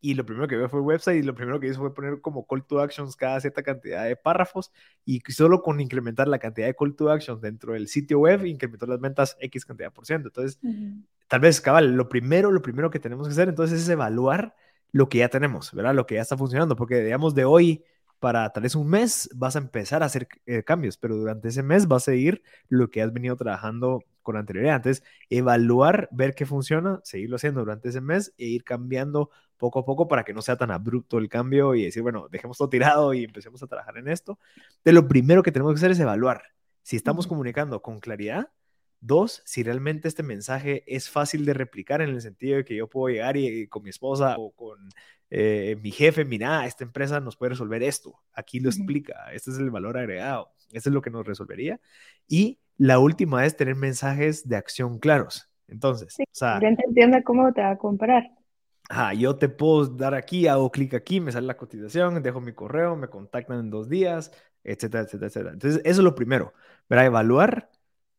[0.05, 2.21] y lo primero que vio fue el website y lo primero que hizo fue poner
[2.21, 4.71] como call to actions cada cierta cantidad de párrafos
[5.07, 8.85] y solo con incrementar la cantidad de call to actions dentro del sitio web incrementó
[8.85, 10.29] las ventas X cantidad por ciento.
[10.29, 10.61] Entonces,
[11.27, 14.55] tal vez, cabal, lo primero, lo primero que tenemos que hacer entonces es evaluar
[14.93, 15.95] lo que ya tenemos, ¿verdad?
[15.95, 17.83] Lo que ya está funcionando, porque digamos de hoy
[18.19, 21.63] para tal vez un mes vas a empezar a hacer eh, cambios, pero durante ese
[21.63, 24.77] mes vas a seguir lo que has venido trabajando con anterioridad.
[24.77, 29.31] Entonces, evaluar, ver qué funciona, seguirlo haciendo durante ese mes e ir cambiando
[29.65, 32.59] poco a poco para que no sea tan abrupto el cambio y decir, bueno, dejemos
[32.59, 34.39] todo tirado y empecemos a trabajar en esto.
[34.85, 36.43] De lo primero que tenemos que hacer es evaluar
[36.83, 38.51] si estamos comunicando con claridad.
[39.01, 42.91] Dos, si realmente este mensaje es fácil de replicar en el sentido de que yo
[42.91, 44.91] puedo llegar y, con mi esposa o con
[45.31, 48.21] eh, mi jefe, mira, esta empresa nos puede resolver esto.
[48.35, 49.33] Aquí lo explica.
[49.33, 50.51] Este es el valor agregado.
[50.73, 51.81] Este es lo que nos resolvería.
[52.29, 55.49] Y la última es tener mensajes de acción claros.
[55.69, 58.31] Entonces, o sea, entiende cómo te va a comprar
[59.17, 62.97] yo te puedo dar aquí, hago clic aquí, me sale la cotización, dejo mi correo,
[62.97, 64.31] me contactan en dos días,
[64.63, 65.53] etcétera, etcétera, etcétera.
[65.53, 66.53] Entonces, eso es lo primero,
[66.89, 67.07] ¿verdad?
[67.07, 67.71] Evaluar,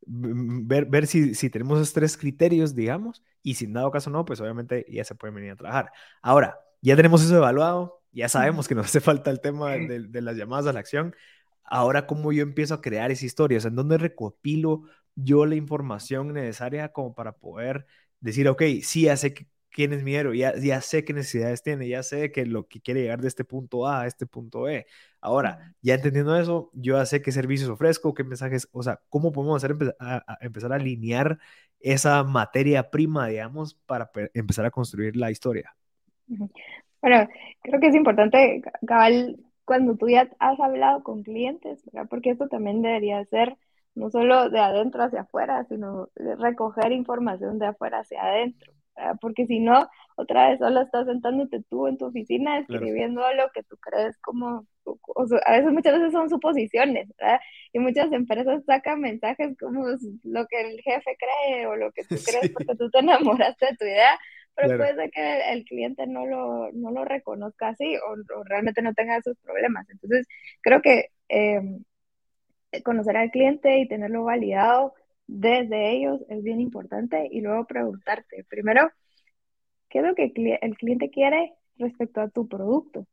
[0.05, 4.25] ver, ver si, si tenemos esos tres criterios, digamos, y si en dado caso no,
[4.25, 5.91] pues obviamente ya se pueden venir a trabajar.
[6.21, 10.21] Ahora, ya tenemos eso evaluado, ya sabemos que nos hace falta el tema de, de
[10.21, 11.15] las llamadas a la acción.
[11.63, 13.57] Ahora, ¿cómo yo empiezo a crear esa historia?
[13.57, 14.83] O sea, ¿en dónde recopilo
[15.15, 17.87] yo la información necesaria como para poder
[18.19, 21.61] decir, ok, sí, ya sé que quién es mi héroe, ya, ya sé qué necesidades
[21.61, 24.69] tiene, ya sé que lo que quiere llegar de este punto A a este punto
[24.69, 24.85] E.
[25.19, 29.33] Ahora, ya entendiendo eso, yo ya sé qué servicios ofrezco, qué mensajes, o sea, cómo
[29.33, 31.39] podemos hacer a, empezar a alinear
[31.81, 35.75] esa materia prima, digamos, para empezar a construir la historia.
[36.25, 37.27] Bueno,
[37.61, 42.07] creo que es importante, cabal, cuando tú ya has hablado con clientes, ¿verdad?
[42.09, 43.57] porque esto también debería ser
[43.93, 48.74] no solo de adentro hacia afuera, sino recoger información de afuera hacia adentro.
[49.19, 53.63] Porque si no, otra vez solo estás sentándote tú en tu oficina escribiendo lo que
[53.63, 54.65] tú crees como,
[55.45, 57.39] a veces muchas veces son suposiciones, ¿verdad?
[57.73, 59.85] Y muchas empresas sacan mensajes como
[60.23, 63.77] lo que el jefe cree o lo que tú crees porque tú te enamoraste de
[63.77, 64.17] tu idea,
[64.55, 68.93] pero puede ser que el cliente no lo, no lo reconozca así o, realmente no
[68.93, 69.89] tenga esos problemas.
[69.89, 70.27] Entonces,
[70.61, 71.83] creo que em,
[72.83, 74.93] conocer al cliente y tenerlo validado
[75.27, 78.91] desde ellos es bien importante y luego preguntarte, primero,
[79.89, 83.07] ¿qué es lo que el cliente quiere respecto a tu producto?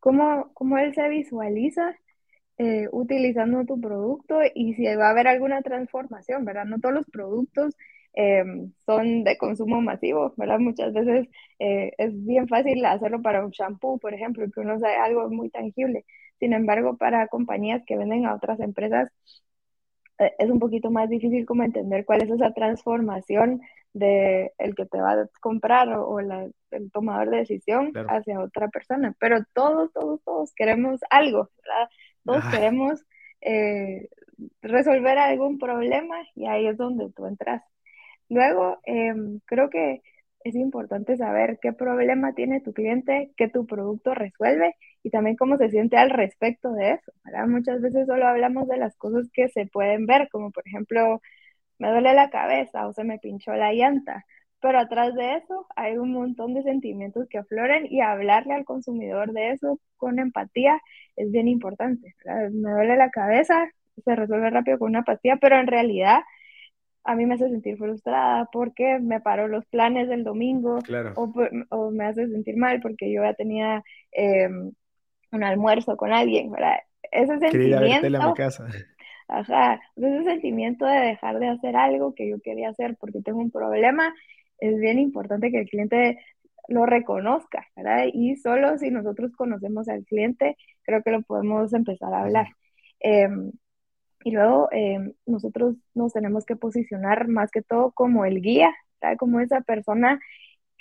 [0.00, 1.96] ¿Cómo, ¿Cómo, él se visualiza
[2.58, 6.66] eh, utilizando tu producto y si va a haber alguna transformación, ¿verdad?
[6.66, 7.74] No todos los productos
[8.12, 10.58] em, son de consumo masivo, ¿verdad?
[10.60, 14.96] Muchas veces eh, es bien fácil hacerlo para un shampoo, por ejemplo, que uno sabe
[14.96, 16.04] algo muy tangible.
[16.38, 19.10] Sin embargo, para compañías que venden a otras empresas,
[20.18, 23.60] es un poquito más difícil como entender cuál es esa transformación
[23.92, 29.14] de el que te va a comprar o, el tomador de decisión hacia otra persona.
[29.18, 31.88] Pero todos, todos, todos queremos algo, ¿verdad?
[32.24, 33.04] Todos queremos
[33.40, 34.08] eh,
[34.62, 37.62] resolver algún problema y ahí es donde tú entras.
[38.28, 40.02] Luego, em, creo que
[40.44, 45.58] es importante saber qué problema tiene tu cliente, qué tu producto resuelve y también cómo
[45.58, 47.12] se siente al respecto de eso.
[47.46, 51.20] Muchas veces solo hablamos de las cosas que se pueden ver, como por ejemplo,
[51.78, 54.24] me duele la cabeza o se me pinchó la llanta,
[54.60, 59.32] pero atrás de eso hay un montón de sentimientos que afloren y hablarle al consumidor
[59.32, 60.80] de eso con empatía
[61.16, 62.14] es bien importante.
[62.24, 63.68] Me duele la cabeza,
[64.02, 66.20] se resuelve rápido con una pastilla, pero en realidad
[67.04, 70.78] a mí me hace sentir frustrada porque me paró los planes del domingo
[71.14, 74.72] o, me hace sentir mal porque yo ya tenía em,
[75.34, 76.76] un almuerzo con alguien, ¿verdad?
[77.10, 78.20] Ese sentimiento...
[78.20, 78.66] a mi casa.
[79.28, 83.50] Ajá, ese sentimiento de dejar de hacer algo que yo quería hacer porque tengo un
[83.50, 84.14] problema,
[84.58, 86.18] es bien importante que el cliente
[86.68, 88.06] lo reconozca, ¿verdad?
[88.12, 92.48] Y solo si nosotros conocemos al cliente, creo que lo podemos empezar a hablar.
[93.00, 93.52] Em,
[94.24, 99.16] y luego em, nosotros nos tenemos que posicionar más que todo como el guía, ¿verdad?
[99.18, 100.20] Como esa persona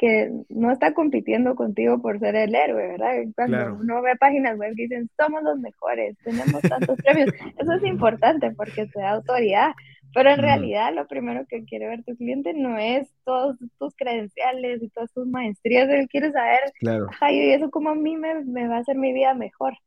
[0.03, 3.13] que no está compitiendo contigo por ser el héroe, ¿verdad?
[3.37, 7.83] Cuando uno ve páginas web que dicen, somos los mejores, tenemos tantos premios, eso es
[7.85, 9.71] importante porque te da autoridad,
[10.13, 14.83] pero en realidad lo primero que quiere ver tu cliente no es todos tus credenciales
[14.83, 17.07] y todas tus maestrías, él quiere saber, claro.
[17.31, 19.77] y eso como a mí me, me, va a hacer mi vida mejor.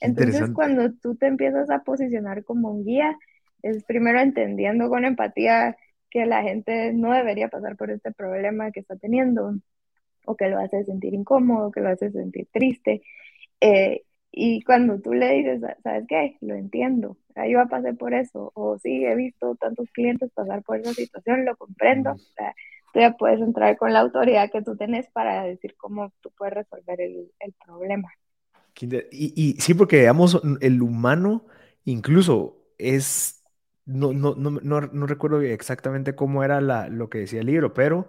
[0.00, 3.14] Entonces cuando tú te empiezas a posicionar como un guía,
[3.60, 5.76] es primero entendiendo con empatía
[6.16, 9.54] que la gente no debería pasar por este problema que está teniendo,
[10.24, 13.02] o que lo hace sentir incómodo, que lo hace sentir triste.
[13.60, 14.00] Eh,
[14.32, 16.38] y cuando tú le dices, ¿sabes qué?
[16.40, 17.18] Lo entiendo,
[17.50, 21.44] yo a pasar por eso, o sí, he visto tantos clientes pasar por esa situación,
[21.44, 22.54] lo comprendo, o sea,
[22.94, 26.54] tú ya puedes entrar con la autoridad que tú tenés para decir cómo tú puedes
[26.54, 28.08] resolver el, el problema.
[28.80, 31.44] Y, y, sí, porque digamos, el humano
[31.84, 33.35] incluso es,
[33.86, 38.08] no, no, no, no, recuerdo exactamente cómo era la, lo que decía el libro, pero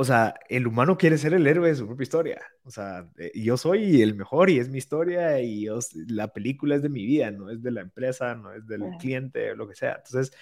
[0.00, 2.40] o sea, el humano quiere ser el héroe de su propia historia.
[2.62, 5.66] O sea, eh, yo soy el mejor y es mi historia y
[6.06, 9.56] la película es de mi vida, no es de la empresa, no es del cliente,
[9.56, 9.96] lo que sea.
[9.96, 10.32] Entonces,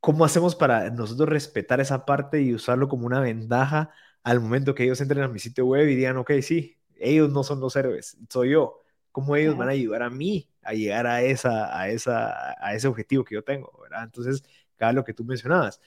[0.00, 3.90] ¿cómo hacemos para nosotros respetar esa parte y usarlo como una ventaja
[4.22, 7.44] al momento que ellos entren a mi sitio web y digan, ok, sí, ellos no
[7.44, 8.82] son los héroes, soy yo.
[9.12, 12.88] ¿Cómo ellos van a ayudar a mí a llegar a, esa, a, esa, a ese
[12.88, 13.72] objetivo que yo tengo?
[13.82, 14.04] ¿verdad?
[14.04, 14.42] Entonces,
[14.76, 15.80] cada lo que tú mencionabas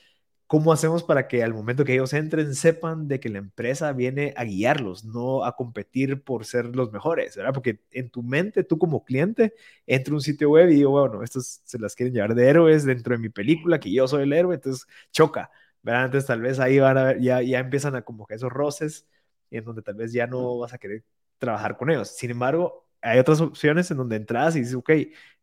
[0.47, 4.31] ¿Cómo hacemos para que al momento que ellos entren sepan de que la empresa viene
[4.38, 7.51] a guiarlos, no a competir por ser los mejores, ¿verdad?
[7.53, 9.55] Porque en tu mente, tú como cliente,
[9.88, 13.15] entra un sitio web y digo, bueno, estos se las quieren llevar de héroes dentro
[13.15, 15.49] de mi película, que yo soy el héroe, entonces choca,
[15.81, 16.05] ¿verdad?
[16.05, 19.07] Entonces tal vez ahí van a ver, ya, ya empiezan a como que esos roces
[19.49, 21.03] en donde tal vez ya no vas a querer
[21.39, 22.09] trabajar con ellos.
[22.09, 24.89] Sin embargo, hay otras opciones en donde entras y dices, ok,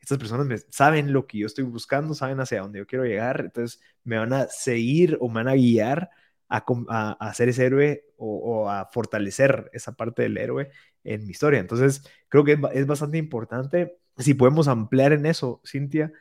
[0.00, 3.40] estas personas me, saben lo que yo estoy buscando, saben hacia dónde yo quiero llegar,
[3.40, 6.10] entonces me van a seguir o me van a guiar
[6.48, 6.64] a,
[7.18, 10.70] a, ser ese héroe o, a fortalecer esa parte del héroe
[11.04, 11.60] en mi historia.
[11.60, 16.12] Entonces, creo que es, es bastante importante, si podemos ampliar en eso, Cintia,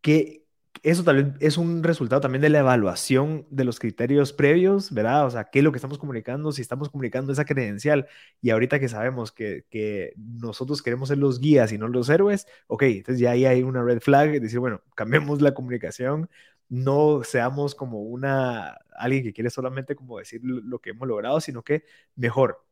[0.00, 0.45] que,
[0.82, 5.26] eso tal vez es un resultado también de la evaluación de los criterios previos, ¿verdad?
[5.26, 8.06] O sea, qué es lo que estamos comunicando, si estamos comunicando esa credencial
[8.40, 12.46] y ahorita que sabemos que, que nosotros queremos ser los guías y no los héroes,
[12.68, 16.28] ok, entonces ya ahí hay una red flag, decir, bueno, cambiemos la comunicación,
[16.68, 21.62] no seamos como una, alguien que quiere solamente como decir lo que hemos logrado, sino
[21.62, 21.84] que
[22.16, 22.64] mejor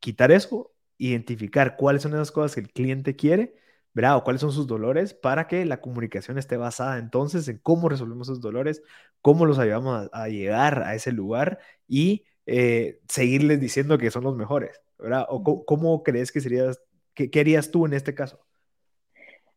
[0.00, 3.54] quitar eso, identificar cuáles son esas cosas que el cliente quiere
[3.94, 4.16] ¿verdad?
[4.16, 8.28] O cuáles son sus dolores para que la comunicación esté basada entonces en cómo resolvemos
[8.28, 8.82] esos dolores,
[9.20, 14.36] cómo los ayudamos a, llegar a ese lugar y eh, seguirles diciendo que son los
[14.36, 15.26] mejores, ¿verdad?
[15.28, 16.80] ¿O cómo, crees que serías,
[17.14, 18.40] qué, harías tú en este caso?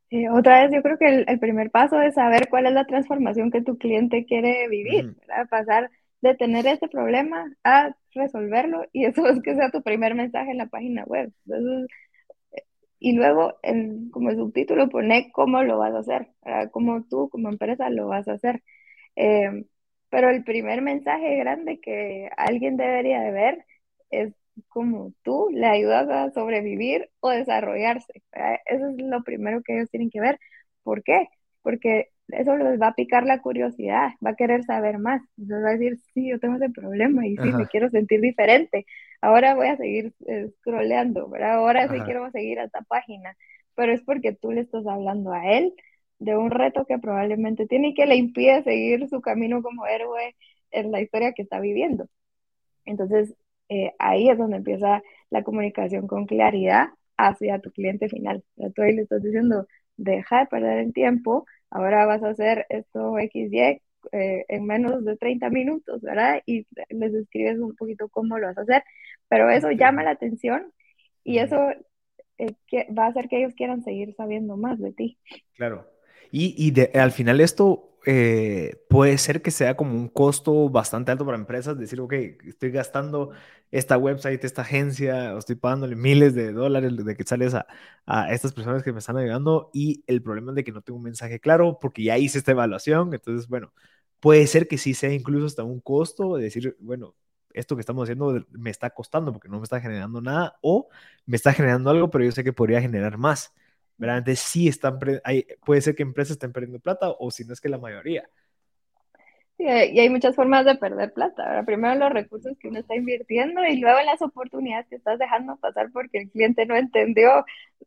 [0.09, 3.49] Eh, otra vez, yo creo que el, primer paso es saber cuál es la transformación
[3.49, 5.47] que tu cliente quiere vivir, ¿verdad?
[5.49, 5.89] Pasar
[6.21, 10.57] de tener este problema a resolverlo y eso es que sea tu primer mensaje en
[10.57, 11.31] la página web.
[11.45, 11.87] Entonces,
[13.01, 16.29] y luego, en, como subtítulo, pone cómo lo vas a hacer,
[16.71, 18.63] cómo tú como empresa lo vas a hacer.
[19.15, 19.65] Em,
[20.09, 23.65] pero el primer mensaje grande que alguien debería de ver
[24.11, 24.33] es
[24.69, 28.23] cómo tú le ayudas a sobrevivir o desarrollarse.
[28.65, 30.39] Eso es lo primero que ellos tienen que ver.
[30.83, 31.27] ¿Por qué?
[31.63, 35.21] Porque eso les va a picar la curiosidad, va a querer saber más.
[35.37, 38.85] Entonces va a decir, sí, yo tengo ese problema y sí, me quiero sentir diferente.
[39.21, 41.55] Ahora voy a seguir eh, scrolleando, ¿verdad?
[41.55, 43.35] Ahora sí quiero seguir a esta página.
[43.75, 45.73] Pero es porque tú le estás hablando a él
[46.19, 50.35] de un reto que probablemente tiene y que le impide seguir su camino como héroe
[50.71, 52.07] en la historia que está viviendo.
[52.85, 53.35] Entonces,
[53.69, 58.43] eh, ahí es donde empieza la comunicación con claridad hacia tu cliente final.
[58.75, 63.17] Tú ahí le estás diciendo, deja de perder el tiempo, ahora vas a hacer esto
[63.17, 63.81] XY
[64.11, 66.41] eh, en menos de 30 minutos, ¿verdad?
[66.45, 68.83] Y les escribes un poquito cómo lo vas a hacer,
[69.27, 70.71] pero eso llama la atención
[71.23, 71.57] y eso
[72.37, 72.55] eh,
[72.97, 75.17] va a hacer que ellos quieran seguir sabiendo más de ti.
[75.55, 75.87] Claro.
[76.31, 81.25] Y, y al final esto eh, puede ser que sea como un costo bastante alto
[81.25, 82.13] para empresas, decir, ok,
[82.45, 83.31] estoy gastando
[83.71, 87.67] esta website, esta agencia, estoy pagándole miles de dólares de que sales a,
[88.05, 90.97] a estas personas que me están ayudando y el problema es de que no tengo
[90.97, 93.73] un mensaje claro porque ya hice esta evaluación, entonces, bueno,
[94.19, 97.15] puede ser que sí sea incluso hasta un costo de decir, bueno,
[97.53, 100.89] esto que estamos haciendo me está costando porque no me está generando nada o
[101.25, 103.53] me está generando algo, pero yo sé que podría generar más.
[104.01, 107.61] Verdaderamente sí están, hay, puede ser que empresas estén perdiendo plata o si no es
[107.61, 108.27] que la mayoría.
[109.59, 111.61] Sí, y hay muchas formas de perder plata.
[111.67, 115.91] Primero los recursos que uno está invirtiendo y luego las oportunidades que estás dejando pasar
[115.93, 117.45] porque el cliente no entendió.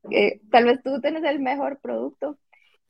[0.09, 2.38] que tal vez tú tienes el mejor producto,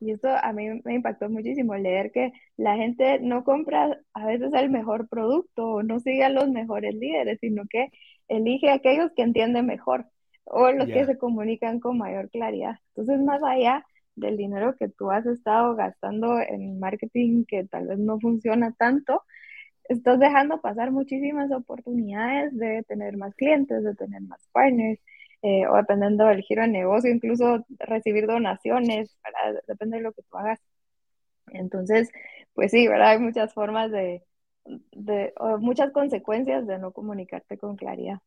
[0.00, 4.52] y esto a mí me impactó muchísimo, leer que la gente no compra a veces
[4.52, 7.88] el mejor producto o no sigue a los mejores líderes, sino que
[8.28, 10.08] elige a aquellos que entienden mejor
[10.44, 12.76] o los que se comunican con mayor claridad.
[12.94, 13.84] Entonces, más allá
[14.16, 19.22] del dinero que tú has estado gastando en marketing que tal vez no funciona tanto,
[19.88, 25.00] estás dejando pasar muchísimas oportunidades de tener más clientes, de tener más partners,
[25.42, 29.16] eh, o dependiendo del giro de negocio, incluso recibir donaciones,
[29.68, 30.60] depende de lo que tú hagas.
[31.48, 32.10] Entonces,
[32.54, 33.10] pues sí, ¿verdad?
[33.12, 34.22] Hay muchas formas de,
[34.92, 38.18] de o muchas consecuencias de no comunicarte con claridad.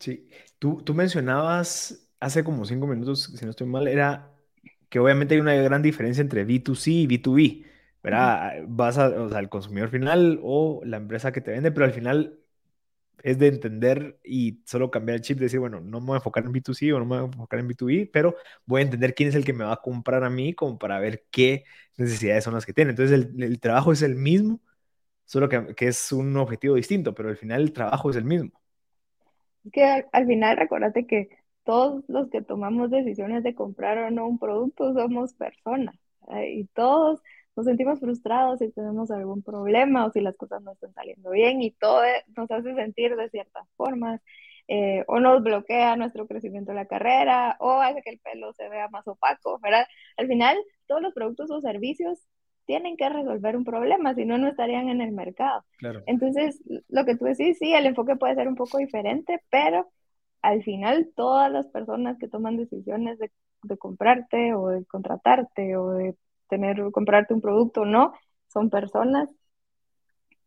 [0.00, 0.28] Sí,
[0.58, 4.34] tú, tú mencionabas hace como cinco minutos, si no estoy mal, era
[4.88, 7.66] que obviamente hay una gran diferencia entre B2C y B2B,
[8.02, 8.54] ¿verdad?
[8.68, 11.92] Vas a, o sea, al consumidor final o la empresa que te vende, pero al
[11.92, 12.38] final
[13.22, 16.44] es de entender y solo cambiar el chip, decir, bueno, no me voy a enfocar
[16.44, 19.28] en B2C o no me voy a enfocar en B2B, pero voy a entender quién
[19.30, 21.64] es el que me va a comprar a mí como para ver qué
[21.98, 22.90] necesidades son las que tiene.
[22.92, 24.60] Entonces el, trabajo es el mismo,
[25.26, 28.61] solo que, que, es un objetivo distinto, pero al final el trabajo es el mismo.
[29.72, 31.28] Que al, al final, recuérdate que
[31.64, 35.94] todos los que tomamos decisiones de comprar o no un producto somos personas
[36.48, 37.20] y todos
[37.56, 41.62] nos sentimos frustrados si tenemos algún problema o si las cosas no están saliendo bien
[41.62, 44.20] y todo e, nos hace sentir de ciertas formas.
[44.68, 48.68] Eh, o nos bloquea nuestro crecimiento en la carrera, o hace que el pelo se
[48.68, 49.86] vea más opaco, ¿verdad?
[50.16, 52.20] Al final, todos los productos o servicios
[52.72, 55.62] tienen que resolver un problema, si no, no estarían en el mercado.
[56.06, 56.58] Entonces,
[56.88, 59.90] lo que tú decís, sí, el enfoque puede ser un poco diferente, pero
[60.40, 63.30] al final todas las personas que toman decisiones de,
[63.64, 66.16] de comprarte o de contratarte o de
[66.48, 68.14] tener, comprarte un producto o no,
[68.48, 69.28] son personas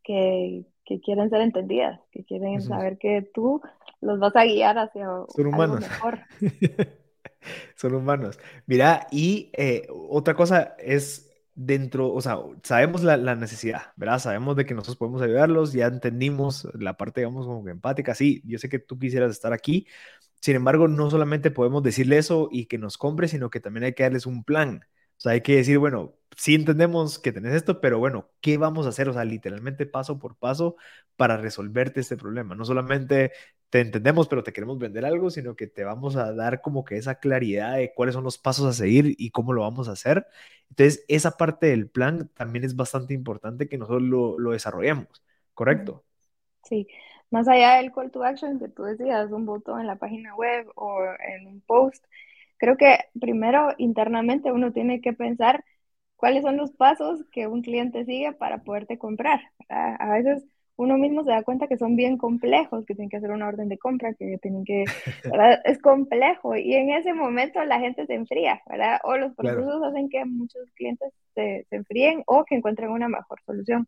[0.04, 3.62] que, que quieren ser entendidas, que quieren saber que tú
[4.02, 5.80] los vas a guiar hacia son humanos.
[5.80, 6.22] mejor.
[7.76, 8.40] son humanos.
[8.66, 14.20] Mira, y eh, otra cosa es dentro, o sea, sabemos la, necesidad, ¿verdad?
[14.20, 18.60] Sabemos de que nosotros podemos ayudarlos, ya entendimos la parte, digamos, como empática, sí, yo
[18.60, 19.88] sé que tú quisieras estar aquí,
[20.42, 23.94] sin embargo, no solamente podemos decirle eso y que nos compre, sino que también hay
[23.94, 24.86] que darles un plan,
[25.18, 28.86] o sea, hay que decir, bueno, sí entendemos que tenés esto, pero bueno, ¿qué vamos
[28.86, 29.10] a hacer?
[29.10, 30.76] O sea, literalmente paso por paso
[31.16, 32.56] para resolverte este problema.
[32.56, 33.32] No solamente
[33.70, 36.98] te entendemos, pero te queremos vender algo, sino que te vamos a dar como que
[36.98, 40.28] esa claridad de cuáles son los pasos a seguir y cómo lo vamos a hacer.
[40.70, 45.08] Entonces, esa parte del plan también es bastante importante que nosotros lo, lo desarrollemos,
[45.54, 46.06] ¿correcto?
[46.64, 46.88] Sí,
[47.30, 50.68] más allá del call to action que tú decías, un botón en la página web
[50.76, 52.06] o en un post,
[52.60, 55.64] Creo que primero internamente uno tiene que pensar
[56.18, 59.42] cuáles son los pasos que un cliente sigue para poderte comprar.
[59.70, 60.44] A veces
[60.78, 63.70] uno mismo se da cuenta que son bien complejos, que tienen que hacer una orden
[63.70, 64.84] de compra, que tienen que,
[65.24, 65.62] ¿verdad?
[65.64, 69.00] Es complejo y en ese momento la gente se enfría, ¿verdad?
[69.04, 73.40] O los procesos hacen que muchos clientes se, se enfríen o que encuentren una mejor
[73.46, 73.88] solución.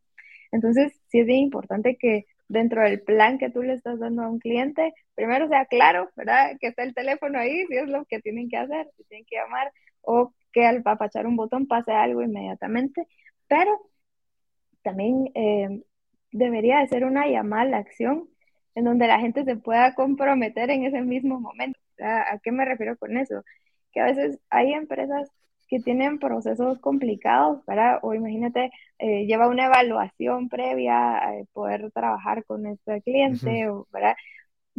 [0.51, 4.29] Entonces, sí es bien importante que dentro del plan que tú le estás dando a
[4.29, 6.57] un cliente, primero sea claro, ¿verdad?
[6.59, 9.35] Que está el teléfono ahí, si es lo que tienen que hacer, si tienen que
[9.35, 9.71] llamar
[10.01, 13.07] o que al papachar un botón pase algo inmediatamente,
[13.47, 13.77] pero
[14.81, 15.81] también eh,
[16.37, 18.29] debería de ser una llamada a la acción
[18.75, 21.79] en donde la gente se pueda comprometer en ese mismo momento.
[21.99, 23.43] ¿A qué me refiero con eso?
[23.91, 25.29] Que a veces hay empresas
[25.67, 27.99] que tienen procesos complicados, ¿verdad?
[28.03, 34.15] O imagínate, eh, lleva una evaluación previa a poder trabajar con este cliente, ¿verdad?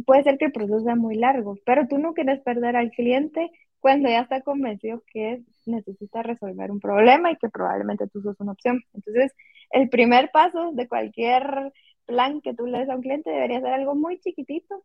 [0.05, 3.51] Puede ser que el proceso sea muy largo, pero tú no quieres perder al cliente
[3.79, 8.51] cuando ya está convencido que necesita resolver un problema y que probablemente tú sos una
[8.53, 8.81] opción.
[8.93, 9.33] Entonces,
[9.71, 11.71] el primer paso de cualquier
[12.05, 14.83] plan que tú le des a un cliente debería ser algo muy chiquitito,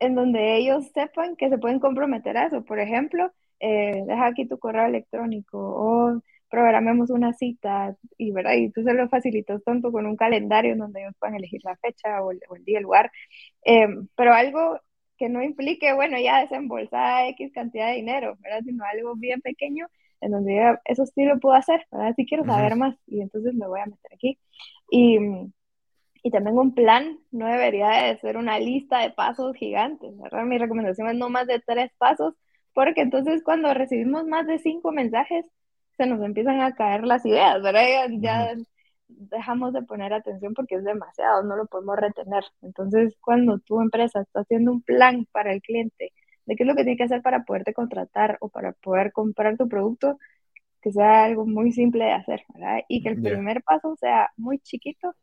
[0.00, 2.64] en donde ellos sepan que se pueden comprometer a eso.
[2.64, 8.54] Por ejemplo, eh, deja aquí tu correo electrónico o programemos una cita y, ¿verdad?
[8.54, 11.76] y tú se lo facilitas tanto con un calendario en donde ellos puedan elegir la
[11.76, 13.10] fecha o el, día, el lugar,
[13.62, 14.78] em, pero algo
[15.16, 18.60] que no implique, bueno, ya desembolsar X cantidad de dinero, ¿verdad?
[18.64, 19.86] Sino algo bien pequeño
[20.20, 22.14] en donde diga, eso sí lo puedo hacer, ¿verdad?
[22.16, 24.38] Sí quiero saber más y entonces me voy a meter aquí.
[24.90, 25.18] Y,
[26.22, 30.44] y también un plan no debería de ser una lista de pasos gigantes, ¿verdad?
[30.44, 32.34] Mi recomendación es no más de tres pasos,
[32.72, 35.46] porque entonces cuando recibimos más de cinco mensajes,
[35.96, 38.08] se nos empiezan a caer las ideas, ¿verdad?
[38.18, 38.54] Ya,
[39.08, 42.44] dejamos de poner atención porque es demasiado, no lo podemos retener.
[42.62, 46.12] Entonces, cuando tu empresa está haciendo un plan para el cliente
[46.46, 49.56] de qué es lo que tiene que hacer para poderte contratar o para poder comprar
[49.56, 50.18] tu producto,
[50.82, 52.80] que sea algo muy simple de hacer, ¿verdad?
[52.88, 55.14] Y que el primer paso sea muy chiquito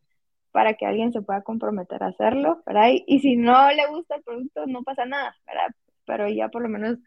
[0.50, 2.90] para que alguien se pueda comprometer a hacerlo, ¿verdad?
[3.06, 5.68] Y, si no le gusta el producto, no pasa nada, ¿verdad?
[6.04, 6.98] Pero ya por lo menos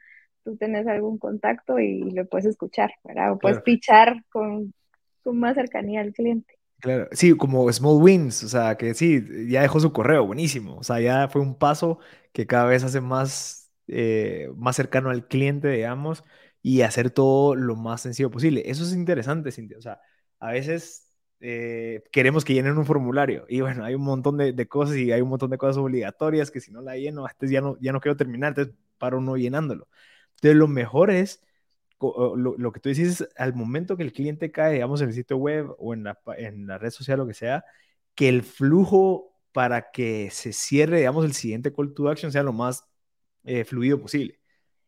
[0.43, 3.34] tú tenés algún contacto y lo puedes escuchar, ¿verdad?
[3.34, 4.73] O puedes pichar con,
[5.21, 6.55] con más cercanía al cliente.
[6.82, 10.84] Claro, sí, como small wins, o sea, que sí, ya dejó su correo, buenísimo, o
[10.84, 11.99] sea, ya fue un paso
[12.32, 16.23] que cada vez hace más, eh, más cercano al cliente, digamos,
[16.61, 18.61] y hacer todo lo más sencillo posible.
[18.69, 19.99] Eso es interesante, Cintia, o sea,
[20.39, 24.67] a veces eh, queremos que llenen un formulario y bueno, hay un montón de, de,
[24.67, 27.78] cosas y hay un montón de cosas obligatorias que si no la lleno, ya no,
[27.80, 29.88] ya no quiero terminar, entonces paro no llenándolo.
[30.36, 31.41] Entonces, lo mejor es
[32.00, 35.76] lo, que tú dices, al momento que el cliente cae, digamos, en el sitio web
[35.80, 37.64] o en la, en la red social, lo que sea,
[38.16, 42.54] que el flujo para que se cierre, digamos, el siguiente call to action sea lo
[42.54, 42.86] más
[43.46, 44.39] eh, fluido posible.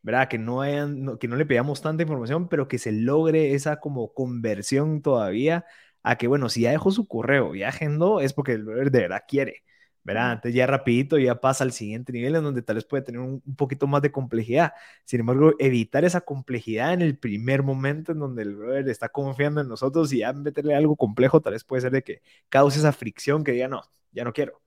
[0.02, 0.28] ¿Verdad?
[0.28, 4.14] Que no, hayan, que no le pidamos tanta información, pero que se logre esa como
[4.14, 5.66] conversión todavía
[6.02, 9.24] a que, bueno, si ya dejó su correo y agendó, es porque el de verdad
[9.28, 9.64] quiere.
[10.04, 10.32] ¿Verdad?
[10.32, 13.40] Entonces ya rapidito ya pasa al siguiente nivel en donde tal vez puede tener un,
[13.56, 14.72] poquito más de complejidad.
[15.04, 19.60] Sin embargo, evitar esa complejidad en el primer momento en donde el brother está confiando
[19.60, 22.92] en nosotros y ya meterle algo complejo, tal vez puede ser de que cause esa
[22.92, 23.82] fricción que diga, no,
[24.12, 24.60] ya no quiero.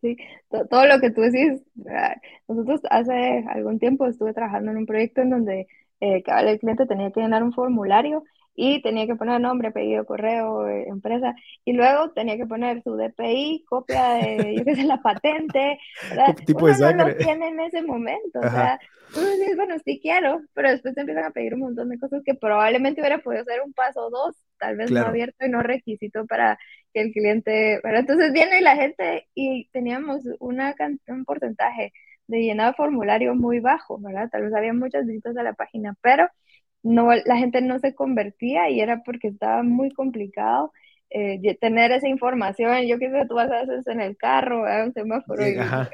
[0.00, 0.16] Sí,
[0.48, 1.60] todo lo que tú decís,
[2.46, 5.66] nosotros hace algún tiempo estuve trabajando en un proyecto en donde
[6.00, 8.22] eh, cada el cliente tenía que llenar un formulario
[8.60, 11.32] y tenía que poner nombre, apellido, correo, eh, empresa,
[11.64, 15.78] y luego tenía que poner su DPI, copia de, yo qué sé, la patente,
[16.10, 16.34] ¿verdad?
[16.44, 18.80] tipo de no lo tiene en ese momento, o sea,
[19.14, 22.20] tú dices, bueno, sí quiero, pero después te empiezan a pedir un montón de cosas
[22.24, 26.26] que probablemente hubiera podido ser un paso dos, tal vez no abierto y no requisito
[26.26, 26.58] para
[26.92, 30.74] que el cliente, pero entonces viene la gente y teníamos una
[31.06, 31.92] un porcentaje
[32.26, 34.28] de llenado de formulario muy bajo, ¿verdad?
[34.30, 36.28] Tal vez había muchas visitas a la página, pero
[36.82, 40.72] no, la gente no se convertía y era porque estaba muy complicado
[41.10, 42.86] eh, tener esa información.
[42.86, 45.42] Yo qué sé, tú vas a hacer en el carro, a un semáforo,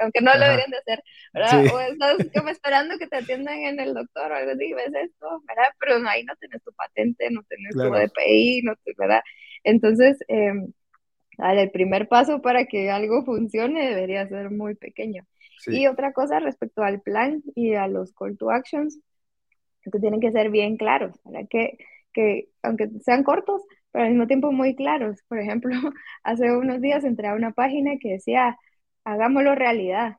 [0.01, 1.65] aunque no lo deberían de hacer, ¿verdad?
[1.73, 5.43] O estás como esperando que te atiendan en el doctor o algo así, ves esto,
[5.47, 5.69] ¿verdad?
[5.79, 9.23] Pero ahí no tienes tu patente, no tienes tu DPI, no te, ¿verdad?
[9.63, 10.53] Entonces, eh,
[11.39, 15.25] el primer paso para que algo funcione debería ser muy pequeño.
[15.67, 18.99] Y otra cosa respecto al plan y a los call to actions,
[19.91, 21.47] que tienen que ser bien claros, ¿verdad?
[21.51, 21.79] Que,
[22.13, 23.63] que aunque sean cortos,
[23.93, 25.23] pero al mismo tiempo muy claros.
[25.29, 25.71] Por ejemplo,
[26.25, 28.59] hace unos días entré a una página que decía,
[29.05, 30.17] hagámoslo realidad.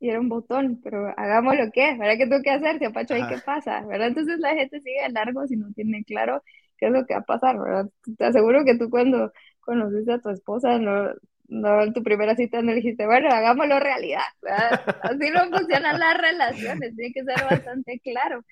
[0.00, 2.14] Y era un botón, pero hagámoslo qué, ¿verdad?
[2.18, 2.78] ¿Qué tengo que hacer?
[2.78, 3.82] Si apacho ahí, ¿qué pasa?
[3.86, 4.08] ¿Verdad?
[4.08, 6.42] Entonces la gente sigue largo si no tiene claro
[6.78, 7.86] qué es lo que va a pasar, ¿verdad?
[8.16, 11.10] Te aseguro que tú cuando conociste a tu esposa no,
[11.48, 14.22] no en tu primera cita no dijiste, bueno, hagámoslo realidad.
[14.40, 14.80] ¿verdad?
[15.02, 18.42] Así no funcionan las relaciones, tiene que ser bastante claro.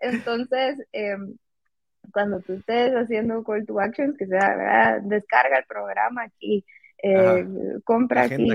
[0.00, 1.36] Entonces, em,
[2.12, 5.00] cuando tú estés haciendo call to actions, que sea, ¿verdad?
[5.02, 6.64] descarga el programa aquí,
[7.02, 7.46] eh,
[7.84, 8.48] compra aquí,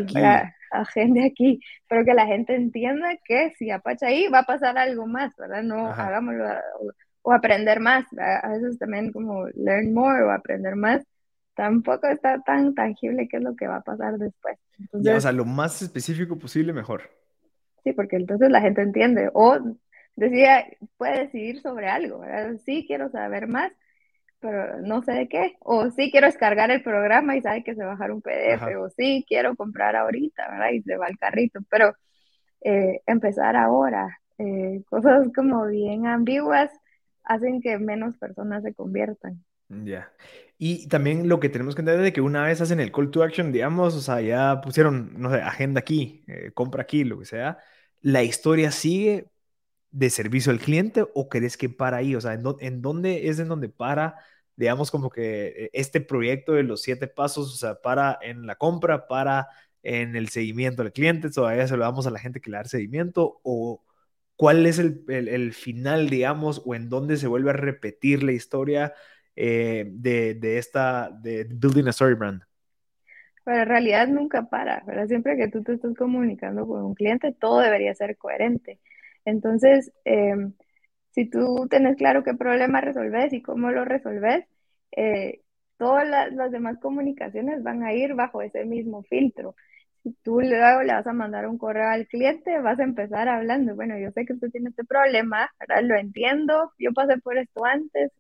[0.71, 5.05] agenda aquí, pero que la gente entienda que si apacha ahí va a pasar algo
[5.05, 5.63] más, ¿verdad?
[5.63, 6.45] No hagámoslo
[7.23, 11.03] o, aprender más, a veces también como learn more o aprender más,
[11.53, 14.57] tampoco está tan tangible qué es lo que va a pasar después.
[14.91, 17.03] o sea, lo más específico posible, mejor.
[17.83, 19.29] Sí, porque entonces la gente entiende.
[19.33, 19.59] O
[20.15, 20.65] decía,
[20.97, 22.57] puede decidir sobre algo, ¿verdad?
[22.65, 23.71] Sí, quiero saber más,
[24.39, 25.57] pero no sé de qué.
[25.61, 28.75] O sí, quiero descargar el programa y sabe que se bajar un PDF.
[28.77, 30.71] O sí, quiero comprar ahorita, ¿verdad?
[30.71, 31.59] Y se va al carrito.
[31.69, 31.93] Pero
[32.61, 36.71] eh, empezar ahora, eh, cosas como bien ambiguas,
[37.23, 39.43] hacen que menos personas se conviertan.
[39.69, 40.11] Ya.
[40.57, 43.23] Y también lo que tenemos que entender es que una vez hacen el call to
[43.23, 47.25] action, digamos, o sea, ya pusieron, no sé, agenda aquí, eh, compra aquí, lo que
[47.25, 47.57] sea,
[48.01, 49.27] la historia sigue
[49.91, 52.15] de servicio al cliente o crees que para ahí?
[52.15, 54.15] O sea, ¿en, dónde es en donde para,
[54.55, 58.55] digamos, como que eh, este proyecto de los siete pasos, o sea, para en la
[58.55, 59.49] compra, para
[59.83, 62.65] en el seguimiento al cliente, todavía se lo damos a la gente que le da
[62.65, 63.83] seguimiento o
[64.35, 68.93] cuál es el, el, final, digamos, o en dónde se vuelve a repetir la historia
[69.35, 72.41] eh, de, de, esta, de Building a Story Brand?
[73.43, 75.07] Pero en realidad nunca para, ¿verdad?
[75.07, 78.79] Siempre que tú te estás comunicando con un cliente, todo debería ser coherente.
[79.25, 80.53] Entonces, em,
[81.11, 84.45] si tú tienes claro qué problema resolves y cómo lo resolves,
[84.95, 85.41] eh,
[85.77, 89.55] todas las, demás comunicaciones van a ir bajo ese mismo filtro.
[90.03, 93.75] Si tú luego le vas a mandar un correo al cliente, vas a empezar hablando,
[93.75, 95.49] bueno, yo sé que usted tiene este problema.
[95.83, 98.11] Lo entiendo, yo pasé por esto antes.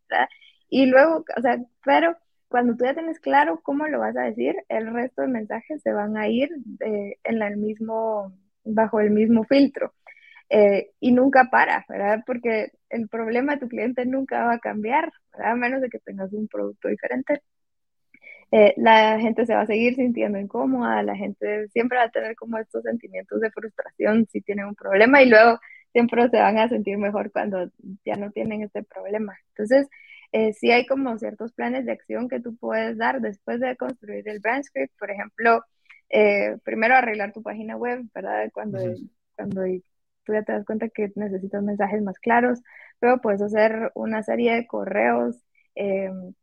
[0.69, 2.17] Y luego, o sea, pero
[2.49, 5.91] cuando tú ya tienes claro cómo lo vas a decir, el resto de mensajes se
[5.93, 6.49] van a ir
[7.23, 8.33] en el mismo,
[8.63, 9.93] bajo el mismo filtro.
[10.53, 12.23] Eh, y nunca para, ¿verdad?
[12.25, 15.53] Porque el problema de tu cliente nunca va a cambiar, ¿verdad?
[15.53, 17.41] A menos de que tengas un producto diferente.
[18.51, 22.35] Eh, la gente se va a seguir sintiendo incómoda, la gente siempre va a tener
[22.35, 25.57] como estos sentimientos de frustración si tienen un problema y luego
[25.93, 27.69] siempre se van a sentir mejor cuando
[28.03, 29.37] ya no tienen este problema.
[29.55, 29.87] Entonces,
[30.33, 34.27] eh, sí hay como ciertos planes de acción que tú puedes dar después de construir
[34.27, 35.63] el brand script, por ejemplo,
[36.09, 38.49] eh, primero arreglar tu página web, ¿verdad?
[38.53, 38.79] Cuando,
[39.37, 39.65] cuando
[40.33, 42.61] ya te das cuenta que necesitas mensajes más claros,
[43.01, 45.37] luego puedes hacer una serie de correos
[45.75, 46.33] em,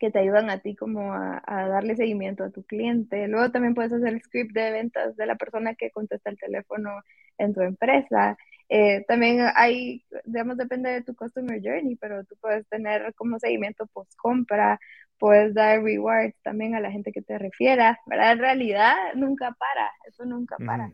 [0.00, 3.28] que te ayudan a ti como a, darle seguimiento a tu cliente.
[3.28, 6.90] Luego también puedes hacer el script de ventas de la persona que contesta el teléfono
[7.38, 8.36] en tu empresa.
[8.70, 13.86] Eh, también hay, digamos, depende de tu customer journey, pero tú puedes tener como seguimiento
[13.88, 14.78] post compra,
[15.18, 18.32] puedes dar rewards también a la gente que te refiera, ¿verdad?
[18.32, 20.90] En realidad nunca para, eso nunca para.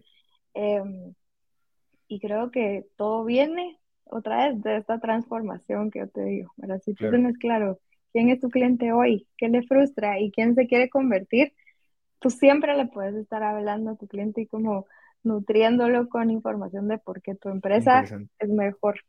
[2.08, 6.80] Y creo que todo viene otra vez de esta transformación que yo te digo, ¿verdad?
[6.84, 7.80] Si tú tienes claro
[8.12, 11.52] quién es tu cliente hoy, qué le frustra y quién se quiere convertir,
[12.20, 14.86] tú siempre le puedes estar hablando a tu cliente y como
[15.22, 18.04] nutriéndolo con información de por qué tu empresa
[18.38, 19.00] es mejor.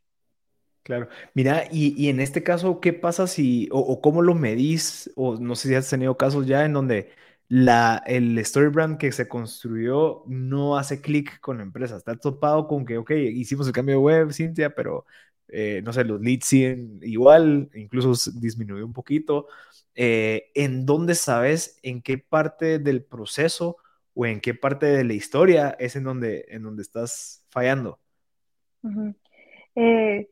[0.88, 1.10] Claro.
[1.34, 5.68] Mira, y, en este caso, ¿qué pasa si, o, cómo lo medís, o no sé
[5.68, 7.10] si has tenido casos ya en donde
[7.50, 11.98] la, el story brand que se construyó no hace clic con la empresa?
[11.98, 15.06] Está topado con que, ok, hicimos el cambio de web, Cintia, pero
[15.50, 19.48] eh, no sé, los leads siguen igual, incluso disminuyó un poquito.
[19.95, 23.78] Eh, ¿En dónde sabes en qué parte del proceso
[24.14, 28.00] o en qué parte de la historia es en donde, en donde estás fallando?
[29.76, 30.30] Eh,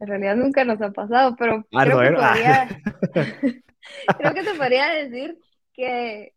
[0.00, 2.68] en realidad nunca nos ha pasado, pero ah, creo, que podría,
[4.18, 5.38] creo que te podría decir
[5.72, 6.34] que,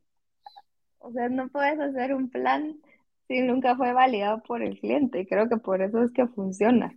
[1.02, 2.78] o sea, no puedes hacer un plan
[3.28, 5.28] si nunca fue validado por el cliente.
[5.28, 6.94] Creo que por eso es que funciona.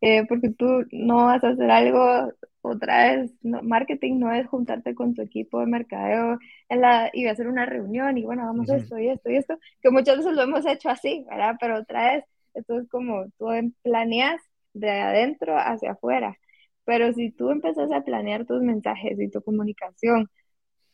[0.00, 5.14] Eh, porque tú no vas a hacer algo otra vez, marketing no es juntarte con
[5.14, 8.98] tu equipo de mercadeo en la, y hacer una reunión y bueno, vamos a esto
[8.98, 11.56] y esto y esto, que muchas veces lo hemos hecho así, ¿verdad?
[11.60, 12.24] Pero otra vez,
[12.54, 13.46] esto es como tú
[13.82, 14.40] planeas
[14.74, 16.36] de adentro hacia afuera.
[16.84, 20.28] Pero si tú empiezas a planear tus mensajes y tu comunicación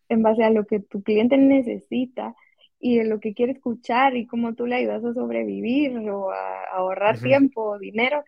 [0.08, 2.34] en base a lo que tu cliente necesita
[2.78, 6.64] y de lo que quiere escuchar y cómo tú le ayudas a sobrevivir o a
[6.72, 8.24] ahorrar tiempo o dinero,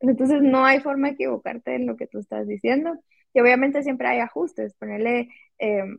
[0.00, 2.98] entonces no hay forma de equivocarte en lo que tú estás diciendo.
[3.32, 4.74] Y obviamente siempre hay ajustes.
[4.74, 5.98] Ponerle em,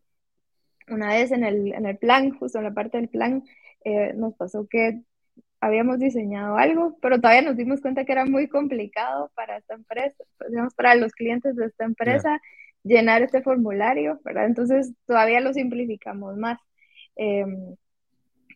[0.88, 3.44] una vez en el, en el plan, justo en la parte del plan,
[3.84, 5.02] eh, nos pasó que
[5.60, 10.24] habíamos diseñado algo, pero todavía nos dimos cuenta que era muy complicado para esta empresa,
[10.38, 12.40] pues, digamos, para los clientes de esta empresa,
[12.86, 14.46] llenar este formulario, ¿verdad?
[14.48, 16.60] Entonces todavía lo simplificamos más.
[17.18, 17.76] Em,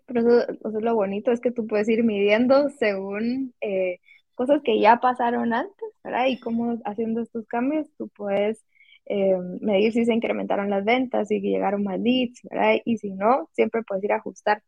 [0.06, 4.00] pero eso, es lo bonito, es que tú puedes ir midiendo según eh,
[4.36, 6.28] cosas que ya pasaron antes, ¿verdad?
[6.28, 8.64] Y cómo haciendo estos cambios tú puedes
[9.06, 12.76] eh, medir si se incrementaron las ventas, si llegaron más leads, ¿verdad?
[12.86, 14.64] Y si no, siempre puedes ir a ajustar.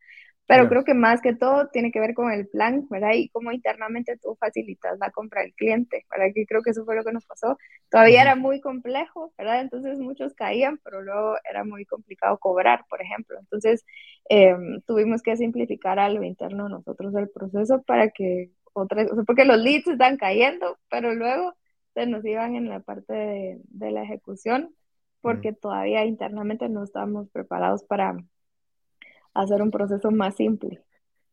[0.51, 3.11] Pero creo que más que todo tiene que ver con el plan, ¿verdad?
[3.13, 6.33] Y cómo internamente tú facilitas la compra del cliente, ¿verdad?
[6.35, 7.57] Que creo que eso fue lo que nos pasó.
[7.89, 9.61] Todavía era muy complejo, ¿verdad?
[9.61, 13.39] Entonces muchos caían, pero luego era muy complicado cobrar, por ejemplo.
[13.39, 13.85] Entonces
[14.29, 14.53] eh,
[14.85, 19.87] tuvimos que simplificar a lo interno nosotros el proceso para que otras, porque los leads
[19.87, 21.53] están cayendo, pero luego
[21.93, 24.75] se nos iban en la parte de, la ejecución
[25.21, 28.17] porque todavía internamente no estábamos preparados para
[29.33, 30.81] hacer un proceso más simple.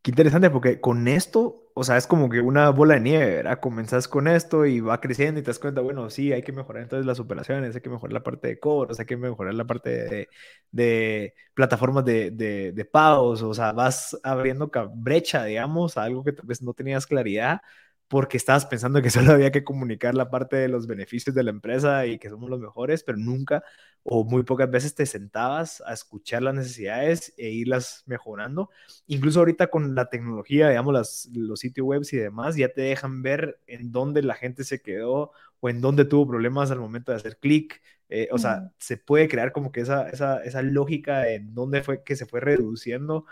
[0.03, 3.59] Qué interesante, porque con esto, o sea, es como que una bola de nieve, ¿verdad?
[3.61, 6.85] Comenzas con esto y va creciendo y te das cuenta, bueno, sí, hay que mejorar
[6.85, 10.29] entonces las operaciones, hay que mejorar la parte de cobros, hay que mejorar la parte
[10.71, 16.47] de, plataformas de, de, pagos, o sea, vas abriendo brecha, digamos, a algo que tal
[16.47, 17.61] vez no tenías claridad
[18.09, 21.51] porque estabas pensando que solo había que comunicar la parte de los beneficios de la
[21.51, 23.63] empresa y que somos los mejores, pero nunca
[24.03, 28.71] o muy pocas veces te sentabas a escuchar las necesidades e irlas mejorando.
[29.07, 33.23] Incluso ahorita con la tecnología, digamos, las, los sitios web y demás, ya te dejan
[33.23, 37.19] ver en dónde la gente se quedó o en dónde tuvo problemas al momento de
[37.19, 37.83] hacer clic.
[38.09, 42.03] Eh, o sea, se puede crear como que esa, esa, esa lógica en dónde fue
[42.03, 43.27] que se fue reduciendo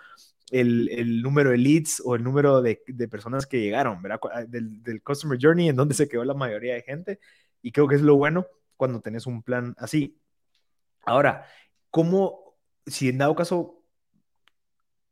[0.51, 4.21] el, el, número de leads o el número de, de personas que llegaron, ¿verdad?
[4.49, 7.21] Del, del, Customer Journey, en donde se quedó la mayoría de gente.
[7.63, 10.21] Y creo que es lo bueno cuando tenés un plan así.
[11.05, 11.47] Ahora,
[11.91, 13.76] ¿cómo, si en dado caso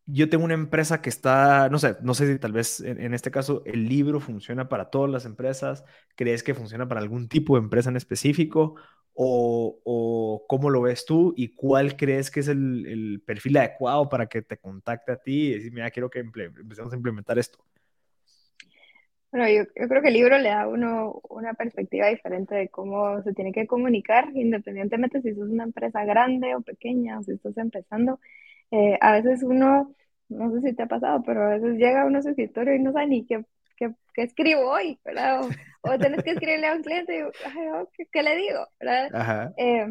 [0.07, 3.31] yo tengo una empresa que está, no sé, no sé si tal vez en, este
[3.31, 5.85] caso el libro funciona para todas las empresas,
[6.15, 8.77] ¿crees que funciona para algún tipo de empresa en específico?
[9.17, 11.33] ¿O, cómo lo ves tú?
[11.37, 15.55] ¿Y cuál crees que es el, perfil adecuado para que te contacte a ti y
[15.55, 17.65] decir, mira, quiero que empecemos a implementar esto?
[19.31, 23.21] Bueno, yo, yo, creo que el libro le da uno una perspectiva diferente de cómo
[23.23, 27.57] se tiene que comunicar, independientemente si sos una empresa grande o pequeña o si estás
[27.57, 28.21] empezando.
[28.71, 29.95] Eh, a veces uno,
[30.29, 32.81] no sé si te ha pasado, pero a veces llega uno a su escritorio y
[32.81, 33.45] no sabe ni qué,
[33.77, 35.43] qué, qué escribo hoy, ¿verdad?
[35.43, 35.49] O,
[35.91, 38.67] o, tenés que escribirle a un cliente y, ay, oh, ¿qué, ¿qué, le digo?
[38.81, 39.53] ¿verdad?
[39.57, 39.87] Eh,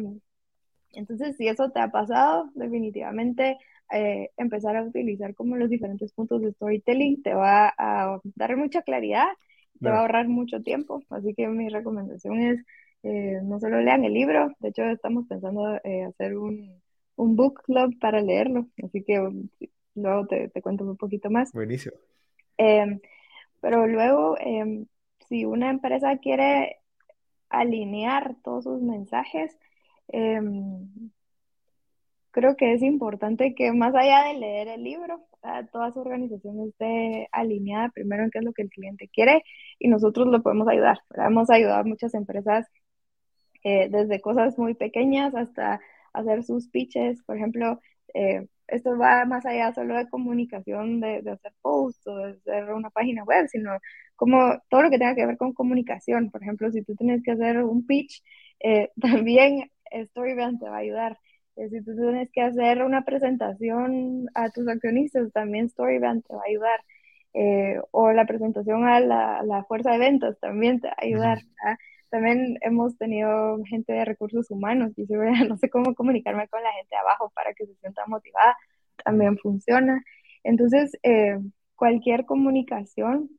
[0.92, 3.58] entonces, si eso te ha pasado, definitivamente
[3.92, 8.82] eh, empezar a utilizar como los diferentes puntos de storytelling te va a dar mucha
[8.82, 9.26] claridad,
[9.80, 11.02] te va a ahorrar mucho tiempo.
[11.10, 12.64] Así que mi recomendación es,
[13.02, 16.82] eh, no solo lean el libro, de hecho estamos pensando eh, hacer un,
[17.16, 19.48] un book club para leerlo, así que um,
[19.94, 21.52] luego te, te, cuento un poquito más.
[21.52, 21.96] Buenísimo.
[22.56, 23.00] Em,
[23.60, 24.86] pero luego, em,
[25.28, 26.80] si una empresa quiere
[27.48, 29.56] alinear todos sus mensajes,
[30.08, 30.88] em,
[32.30, 35.24] creo que es importante que más allá de leer el libro,
[35.72, 39.42] toda su organización esté alineada primero en qué es lo que el cliente quiere
[39.78, 40.98] y nosotros lo podemos ayudar.
[41.14, 42.66] Hemos ayudado a muchas empresas
[43.62, 45.80] eh, desde cosas muy pequeñas hasta
[46.14, 47.80] hacer sus pitches, por ejemplo,
[48.14, 52.72] eh, esto va más allá solo de comunicación, de, de, hacer posts o de hacer
[52.72, 53.78] una página web, sino
[54.16, 56.30] como todo lo que tenga que ver con comunicación.
[56.30, 58.22] Por ejemplo, si tú tienes que hacer un pitch,
[58.60, 61.18] eh, también Storybrand te va a ayudar.
[61.56, 66.40] Eh, si tú tienes que hacer una presentación a tus accionistas, también Storybrand te va
[66.40, 66.80] a ayudar.
[67.36, 71.38] Eh, o la presentación a la, la, fuerza de ventas también te va a ayudar.
[72.14, 75.14] También hemos tenido gente de recursos humanos y si
[75.48, 78.56] no sé cómo comunicarme con la gente abajo para que se sienta motivada,
[79.04, 80.00] también funciona.
[80.44, 81.40] Entonces, eh,
[81.74, 83.30] cualquier comunicación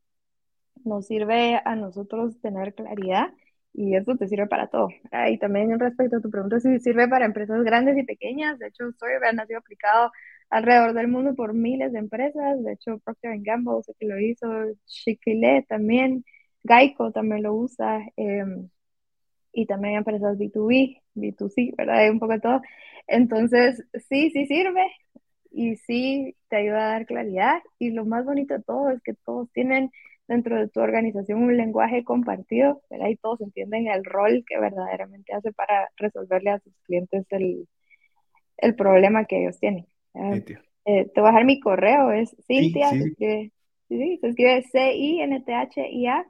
[0.84, 3.32] nos sirve a nosotros tener claridad
[3.72, 4.88] y eso te sirve para todo.
[5.30, 8.58] Y también respecto a tu pregunta, si sirve para empresas grandes y pequeñas.
[8.58, 10.12] De hecho, Storybrand ha sido aplicado
[10.50, 12.62] alrededor del mundo por miles de empresas.
[12.62, 14.46] De hecho, Procter Gamble sé que lo hizo,
[14.84, 16.26] Chiquile también,
[16.66, 18.00] Geico también lo usa.
[18.16, 18.68] Em,
[19.52, 21.98] y también empresas B2B, B2C, ¿verdad?
[22.00, 22.60] Hay un poco de todo.
[23.06, 24.86] Entonces, sí, sí sirve
[25.50, 27.62] y sí te ayuda a dar claridad.
[27.78, 29.90] Y lo más bonito de todo es que todos tienen
[30.28, 33.08] dentro de tu organización un lenguaje compartido, ¿verdad?
[33.08, 37.66] Y todos entienden el rol que verdaderamente hace para resolverle a sus clientes el,
[38.58, 39.86] el problema que ellos tienen.
[40.84, 43.52] Eh, te voy a dejar mi correo, es Cintia, Se, escribe,
[43.88, 46.26] sí, se escribe C-I-N-T-H-I-A,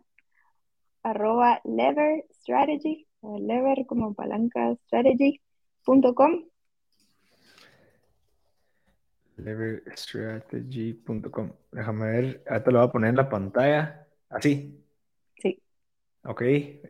[1.07, 6.45] arroba lever strategy, lever como palanca strategy.com.
[9.37, 11.53] Leverstrategy.com.
[11.71, 14.07] Déjame ver, ahorita lo voy a poner en la pantalla.
[14.31, 14.83] Así.
[15.41, 15.61] Sí.
[16.25, 16.43] Ok.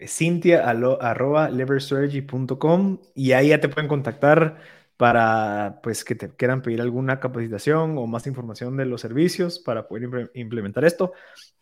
[0.07, 4.59] Cintia arroba leverstrategy.com y ahí ya te pueden contactar
[4.97, 9.87] para pues que te quieran pedir alguna capacitación o más información de los servicios para
[9.89, 11.13] poder implementar esto.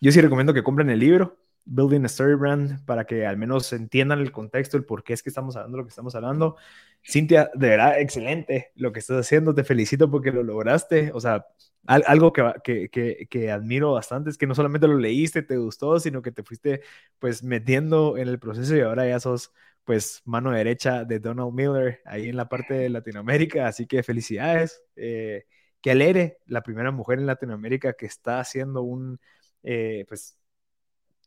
[0.01, 1.37] Yo sí recomiendo que compren el libro.
[1.67, 5.23] Building a Story Brand para que al menos entiendan el contexto, el por qué es
[5.23, 6.57] que estamos hablando lo que estamos hablando.
[7.03, 9.55] Cintia, de verdad, excelente lo que estás haciendo.
[9.55, 11.11] Te felicito porque lo lograste.
[11.15, 11.47] O sea,
[11.87, 16.23] algo que, que, que, admiro bastante es que no solamente lo leíste, te gustó, sino
[16.23, 16.83] que te fuiste
[17.19, 19.53] pues metiendo en el proceso y ahora ya sos
[19.85, 23.67] pues mano derecha de Donald Miller ahí en la parte de Latinoamérica.
[23.67, 24.83] Así que felicidades.
[24.97, 25.45] Eh,
[25.85, 29.21] que alegre la primera mujer en Latinoamérica que está haciendo un,
[29.63, 30.39] eh, pues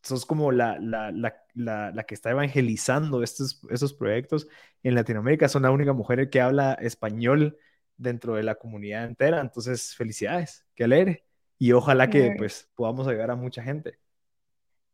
[0.08, 4.48] sos como la, la, la, la, que está evangelizando estos, estos proyectos
[4.82, 5.48] en Latinoamérica.
[5.48, 7.56] Son la única mujer que habla español
[7.96, 9.40] dentro de la comunidad entera.
[9.40, 11.24] Entonces, felicidades, qué alegre.
[11.58, 13.98] Y ojalá que pues podamos ayudar a mucha gente.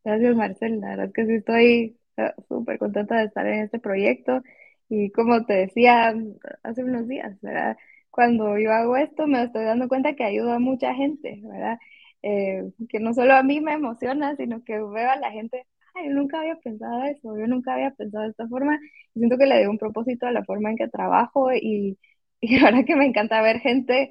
[0.04, 0.80] Gracias, Marcel.
[0.80, 4.42] La verdad es que sí estoy eh, súper contenta de estar en este proyecto.
[4.88, 6.14] Y como te decía
[6.62, 7.76] hace unos días, ¿verdad?
[8.10, 11.78] Cuando yo hago esto, me estoy dando cuenta que ayuda a mucha gente, ¿verdad?
[12.26, 16.08] Eh, que no solo a mí me emociona, sino que veo a la gente, ay,
[16.08, 18.78] yo nunca había pensado eso, yo nunca había pensado de esta forma,
[19.14, 21.98] y siento que le doy un propósito a la forma en que trabajo y,
[22.40, 24.10] y ahora que me encanta ver gente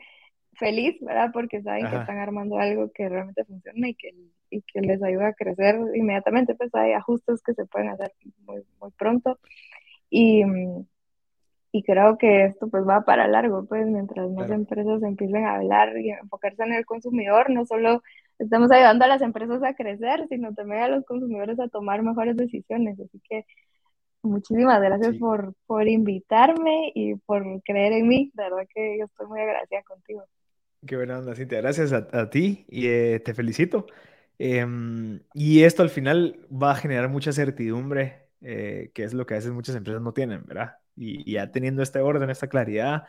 [0.53, 1.31] feliz, ¿verdad?
[1.33, 4.13] Porque saben que están armando algo que realmente funciona y que,
[4.51, 8.11] y que les ayuda a crecer inmediatamente, pues hay ajustes que se pueden hacer
[8.45, 9.39] muy, muy pronto.
[10.11, 10.43] Y,
[11.75, 15.97] y creo que esto pues va para largo, pues mientras más empresas empiecen a hablar
[15.97, 18.03] y enfocarse en el consumidor, no solo
[18.37, 22.37] estamos ayudando a las empresas a crecer, sino también a los consumidores a tomar mejores
[22.37, 22.99] decisiones.
[22.99, 23.47] Así que
[24.21, 28.31] muchísimas gracias por, por invitarme y por creer en mí.
[28.35, 30.23] De verdad que yo estoy muy agradecida contigo.
[30.85, 31.59] Qué buena onda, Cintia.
[31.59, 33.87] Gracias a, ti y eh, te felicito.
[34.37, 39.33] Em, y esto al final va a generar mucha certidumbre, eh, que es lo que
[39.33, 40.82] a veces muchas empresas no tienen, ¿verdad?
[40.95, 43.05] Y, ya teniendo este orden, esta claridad,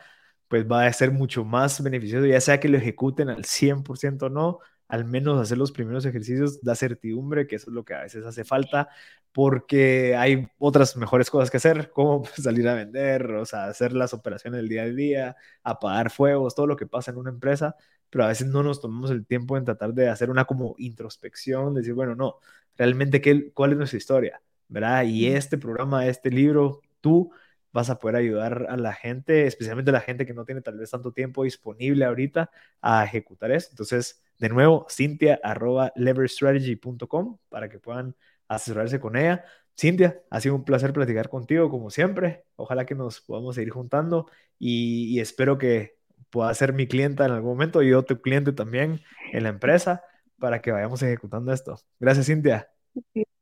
[0.47, 4.29] pues va a ser mucho más beneficioso, ya sea que lo ejecuten al 100% o
[4.29, 8.01] no, al menos hacer los primeros ejercicios da certidumbre, que eso es lo que a
[8.03, 8.89] veces hace falta,
[9.31, 14.13] porque hay otras mejores cosas que hacer, como salir a vender, o sea, hacer las
[14.13, 17.75] operaciones del día a día, apagar fuegos, todo lo que pasa en una empresa,
[18.09, 21.73] pero a veces no nos tomamos el tiempo en tratar de hacer una como introspección,
[21.73, 22.37] decir, bueno, no,
[22.77, 24.41] realmente, ¿qué, ¿cuál es nuestra historia?
[24.67, 25.03] ¿Verdad?
[25.03, 27.31] Y este programa, este libro, tú
[27.75, 30.77] vas a poder ayudar a la gente, especialmente a la gente que no tiene tal
[30.77, 32.49] vez tanto tiempo disponible ahorita
[32.81, 33.73] a ejecutar esto.
[33.73, 38.15] Entonces, de nuevo, Cintia arroba leverstrategy.com para que puedan
[38.47, 39.43] asesorarse con ella.
[39.77, 42.45] Cintia, ha sido un placer platicar contigo como siempre.
[42.55, 45.97] Ojalá que nos podamos seguir juntando y, espero que
[46.29, 49.01] pueda ser mi clienta en algún momento y tu cliente también
[49.33, 50.01] en la empresa
[50.39, 51.75] para que vayamos ejecutando esto.
[51.99, 52.69] Gracias, Cintia.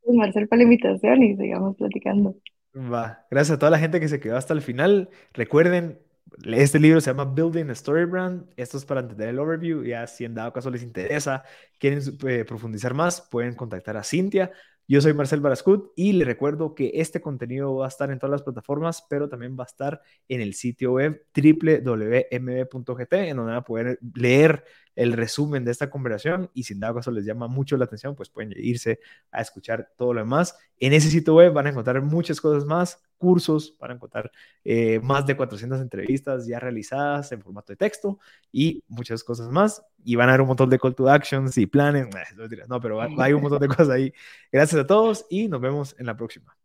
[0.07, 2.35] Marcel, por la invitación y sigamos platicando.
[2.75, 3.25] Va.
[3.29, 5.09] Gracias a toda la gente que se quedó hasta el final.
[5.33, 5.99] Recuerden,
[6.43, 8.49] este libro se llama Building a Story Brand.
[8.57, 9.83] Esto es para entender el overview.
[9.83, 11.43] Ya si en dado caso les interesa,
[11.77, 14.51] quieren eh, profundizar más, pueden contactar a Cintia.
[14.85, 18.31] Yo soy Marcel Barascut y les recuerdo que este contenido va a estar en todas
[18.31, 23.55] las plataformas, pero también va a estar en el sitio web www.mb.gt, en donde van
[23.55, 24.65] a poder leer
[24.95, 28.15] el resumen de esta conversación y si en dado caso les llama mucho la atención,
[28.15, 28.99] pues pueden irse
[29.31, 30.57] a escuchar todo lo demás.
[30.77, 34.31] En ese sitio web van a encontrar muchas cosas más, cursos, van a encontrar
[34.65, 38.19] eh, más de 400 entrevistas ya realizadas en formato de texto
[38.51, 39.81] y muchas cosas más.
[40.03, 42.07] Y van a haber un montón de call to actions y planes.
[42.67, 44.13] No, pero hay un montón de cosas ahí.
[44.51, 46.57] Gracias a todos y nos vemos en la próxima.